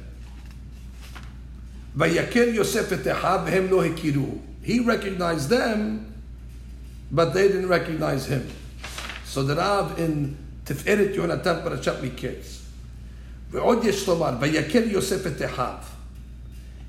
[1.97, 4.41] Vayakir Yosef et v'hem lo hekiru.
[4.63, 6.15] He recognized them,
[7.11, 8.49] but they didn't recognize him.
[9.25, 12.63] So the Rav in Tiferet Yonatan Parashat Miketz.
[13.53, 15.75] ועוד יש לומר, ויקל יוסף את אחיו.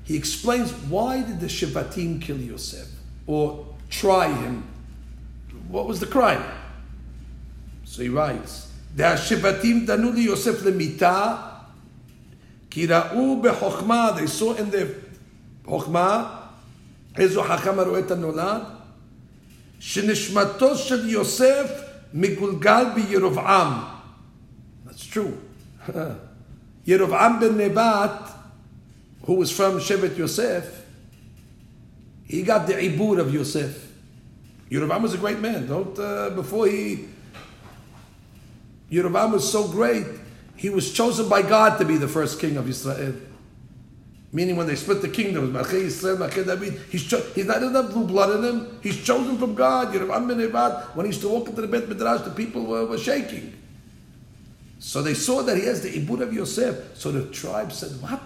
[0.04, 2.88] He explains why did the Shevatim kill Yosef?
[3.26, 4.64] Or try him?
[5.68, 6.42] What was the crime?
[7.88, 11.36] So he writes, והשבטים דנו ליוסף למיתה,
[12.70, 15.04] כי ראו בחוכמה, they saw in the
[15.64, 16.36] חוכמה,
[17.16, 18.62] איזו חכם הרואה את הנולד,
[19.80, 21.70] שנשמתו של יוסף
[22.14, 23.72] מגולגל בירבעם.
[24.88, 25.90] That's true.
[26.86, 28.30] ירבעם בן נבט,
[29.22, 30.64] who was from שבט יוסף,
[32.28, 33.84] he got the ibur of Yosef.
[34.70, 35.66] Yerovam was a great man.
[35.66, 37.06] Don't uh, before he
[38.91, 40.05] Yerovam was so great,
[40.55, 43.13] he was chosen by God to be the first king of Israel.
[44.31, 48.79] Meaning when they split the kingdoms, he's, cho- he's not that blue blood in him.
[48.81, 49.93] He's chosen from God.
[50.95, 53.55] When he used to walk into the Bet Midrash, the people were, were shaking.
[54.77, 56.95] So they saw that he has the Ibur of Yosef.
[56.95, 58.21] So the tribe said, what?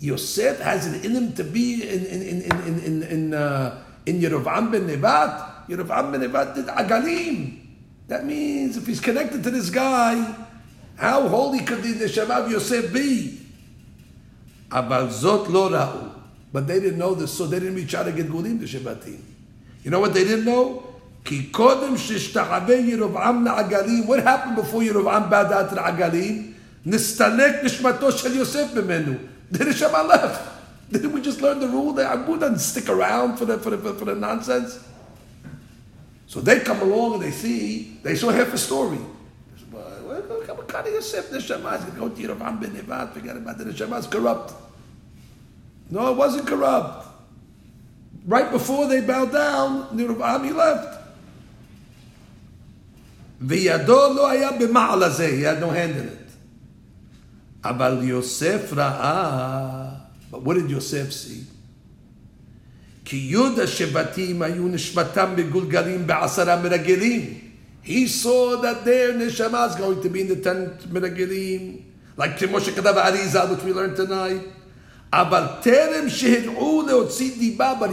[0.00, 4.20] Yosef has it in him to be in in in in in in, uh, in
[4.20, 5.68] Yerovam ben Nebat.
[5.68, 7.61] Yerovam ben Nebat did Agalim.
[8.08, 10.34] That means if he's connected to this guy,
[10.96, 13.40] how holy could the neshama of Yosef be?
[14.70, 15.08] Abal
[15.50, 16.12] lo ra'u.
[16.52, 19.20] But they didn't know this, so they didn't reach out to get gulim to Shebatim.
[19.82, 20.86] You know what they didn't know?
[21.24, 24.06] Ki kodem shishtachabe Yerovam na'agalim.
[24.06, 26.54] What happened before Yerovam bowed down to the agalim?
[26.86, 29.28] Nistalek nishmato shel Yosef b'menu.
[29.50, 30.50] The neshama left.
[30.90, 33.94] Didn't we just learn the rule that Abu doesn't stick around for the, for the,
[33.94, 34.78] for the nonsense?
[36.32, 38.96] So they come along and they see, they saw half a story.
[43.12, 43.64] Forget about it.
[43.64, 44.54] The Neshama's corrupt.
[45.90, 47.06] No, it wasn't corrupt.
[48.24, 51.00] Right before they bowed down, Nirvami left.
[53.46, 53.86] He had
[55.60, 56.28] no hand in it.
[57.62, 58.00] But
[60.40, 61.41] what did Yosef see?
[67.84, 71.82] He saw that their neshama is going to be in the ten meragelim,
[72.16, 74.40] like Moshe Kadav Arizal, which we learned tonight.
[75.10, 75.72] But he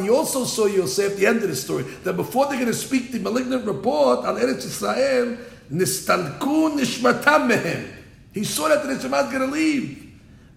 [0.09, 3.19] also saw Yosef, the end of the story, that before they're going to speak the
[3.19, 5.37] malignant report Al Eretz Israel,
[5.71, 7.83] נסתלקו נשמתם מהם.
[8.33, 10.05] He saw that the neshama is going to leave.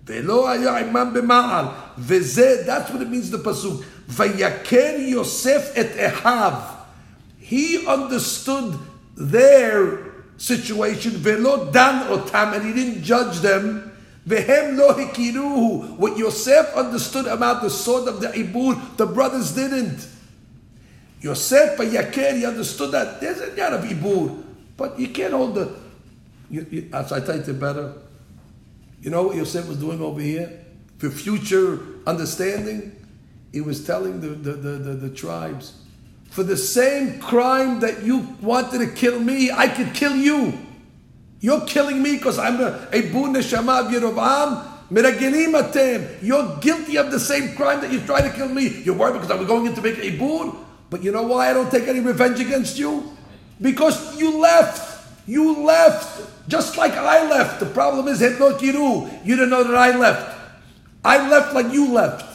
[0.06, 1.64] ולא היה עמם במעל.
[1.98, 3.82] וזה, that's what it means the pasuk.
[4.12, 6.76] Vayaker Yosef et Ehav.
[7.38, 8.78] He understood
[9.16, 13.90] their situation, Velo Dan Otam, and he didn't judge them.
[14.26, 15.96] Vehem lo hikiruhu.
[15.96, 20.06] What Yosef understood about the sword of the Ibur, the brothers didn't.
[21.20, 24.42] Yosef Vayaker, he understood that there's a lot of Ibur,
[24.76, 25.74] but you can't hold the.
[26.50, 27.94] You, you, as I typed it better,
[29.00, 30.64] you know what Yosef was doing over here?
[30.98, 33.01] For future understanding?
[33.52, 35.74] He was telling the, the, the, the, the tribes,
[36.30, 40.58] for the same crime that you wanted to kill me, I could kill you.
[41.40, 44.68] You're killing me because I'm a, a bu neshama of Yerovam.
[46.22, 48.82] You're guilty of the same crime that you tried to kill me.
[48.82, 50.52] You're worried because I'm going in to make a bur.
[50.90, 53.16] But you know why I don't take any revenge against you?
[53.60, 55.08] Because you left.
[55.26, 56.48] You left.
[56.48, 57.60] Just like I left.
[57.60, 59.08] The problem is, Kiru.
[59.24, 60.38] You didn't know that I left.
[61.04, 62.31] I left like you left.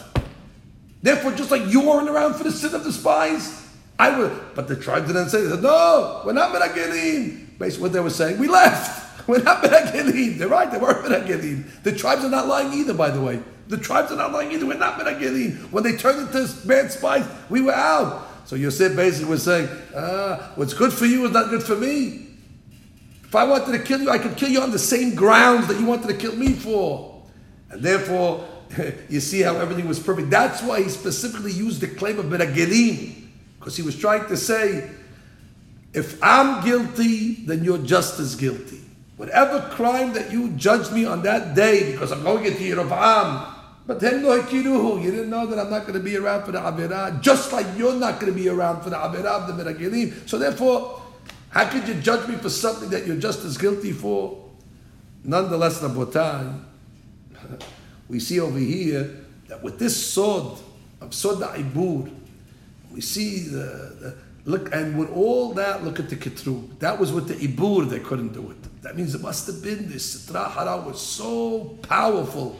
[1.08, 3.66] Therefore, just like you weren't around for the sin of the spies,
[3.97, 4.53] I would.
[4.55, 7.58] But the tribe didn't say, they said, no, we're not Meragelim.
[7.58, 9.05] Basically, what they were saying, we left.
[9.28, 10.38] We're not Meragelim.
[10.38, 11.82] They're right, they weren't Meragelim.
[11.84, 13.41] The tribes are not lying either, by the way.
[13.70, 14.66] The tribes are not lying either.
[14.66, 15.72] We're not Meragelim.
[15.72, 18.28] When they turned into bad spies, we were out.
[18.45, 22.28] So Yosef basically was saying, ah, what's good for you is not good for me.
[23.24, 25.80] If I wanted to kill you, I could kill you on the same grounds that
[25.80, 27.24] you wanted to kill me for.
[27.70, 28.45] And therefore,
[29.09, 30.30] you see how everything was perfect.
[30.30, 33.28] That's why he specifically used the claim of Meragelim.
[33.59, 34.89] Because he was trying to say,
[35.93, 38.82] if I'm guilty, then you're just as guilty.
[39.18, 43.55] Whatever crime that you judged me on that day, because I'm going into Yerovam,
[43.88, 46.51] but then no hikiruhu, you didn't know that I'm not going to be around for
[46.51, 49.63] the Avirah, just like you're not going to be around for the Avirah of the
[49.63, 50.30] Meragelim.
[50.30, 51.01] So therefore,
[51.49, 54.43] how could you judge me for something that you're just as guilty for?
[55.24, 56.59] Nonetheless, Rabotai,
[58.10, 60.60] we see over here that with this sod
[61.01, 62.12] of Sod Ibur,
[62.91, 63.58] we see the,
[63.99, 67.89] the, look, and with all that, look at the kitru That was with the Ibur
[67.89, 68.82] they couldn't do it.
[68.82, 72.58] That means it must have been this Sitra Hara was so powerful.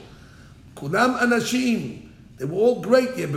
[0.76, 3.16] Kulam Anashim, they were all great.
[3.16, 3.32] When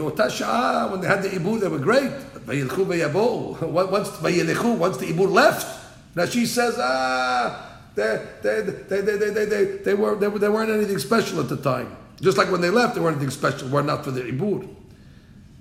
[1.01, 2.11] they had the Ibur, they were great.
[2.47, 5.81] Once, once the Ibur left,
[6.17, 10.71] now she says, ah, they, they, they, they, they, they, they, were, they, they weren't
[10.71, 11.97] anything special at the time.
[12.21, 14.69] Just like when they left, they weren't anything special, were not for the Ibur.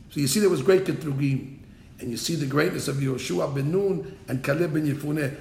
[0.10, 1.58] So you see there was great Ketrugim.
[2.00, 5.36] And you see the greatness of Yoshua ben Nun and Caleb ben Yefuneh.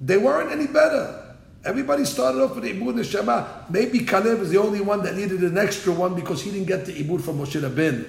[0.00, 1.36] They weren't any better.
[1.64, 3.68] Everybody started off with Ibur Neshama.
[3.70, 6.86] Maybe Caleb is the only one that needed an extra one because he didn't get
[6.86, 8.06] the Ibur from Moshe Rabbeinu.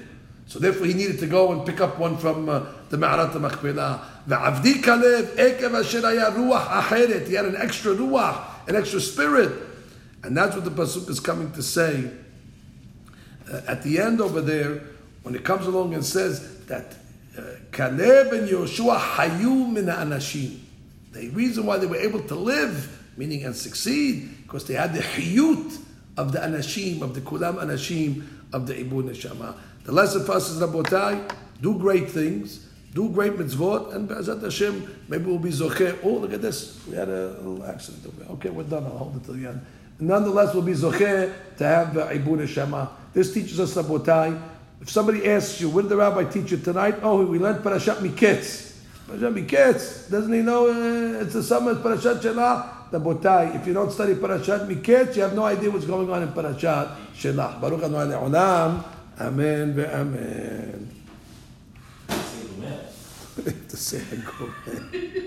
[0.47, 4.01] So therefore he needed to go and pick up one from uh, the Ma'arat HaMachpelah.
[4.27, 7.27] V'avdi Caleb ekev asher ruach acheret.
[7.27, 9.51] He had an extra ruach, an extra spirit.
[10.23, 12.11] And that's what the Pasuk is coming to say.
[13.51, 14.81] Uh, at the end over there,
[15.23, 16.95] when it comes along and says that
[17.37, 17.41] uh,
[17.71, 20.59] Caleb and Yoshua hayu min anashim.
[21.11, 24.99] The reason why they were able to live meaning and succeed, because they had the
[24.99, 25.79] hiyut
[26.17, 29.55] of the anashim, of the kulam anashim, of the ibu neshama.
[29.83, 31.31] The lesson for us is Rabotai,
[31.61, 35.97] do great things, do great mitzvot, and Be'ezat Hashem, maybe we'll be zoche.
[36.03, 36.79] Oh, look at this.
[36.87, 38.13] We had a little accident.
[38.31, 38.85] Okay, we're done.
[38.85, 39.65] I'll hold it till the end.
[39.99, 42.89] Nonetheless, we'll be zoche to have the ibu neshama.
[43.15, 44.39] This teaches us Rabotai.
[44.81, 46.95] If somebody asks you, what did the rabbi teach you tonight?
[47.01, 48.75] Oh, we learned Parashat Miketz.
[49.07, 50.11] Parashat Miketz.
[50.11, 52.91] Doesn't he know uh, it's the summer Parashat Shelah?
[52.91, 56.29] Rabotai, if you don't study Parashat Miketz, you have no idea what's going on in
[56.33, 57.61] Parashat Shelach.
[57.61, 58.83] Baruch Adonai Le'olam.
[59.19, 60.87] Amen ve'amen.
[63.69, 65.21] To say a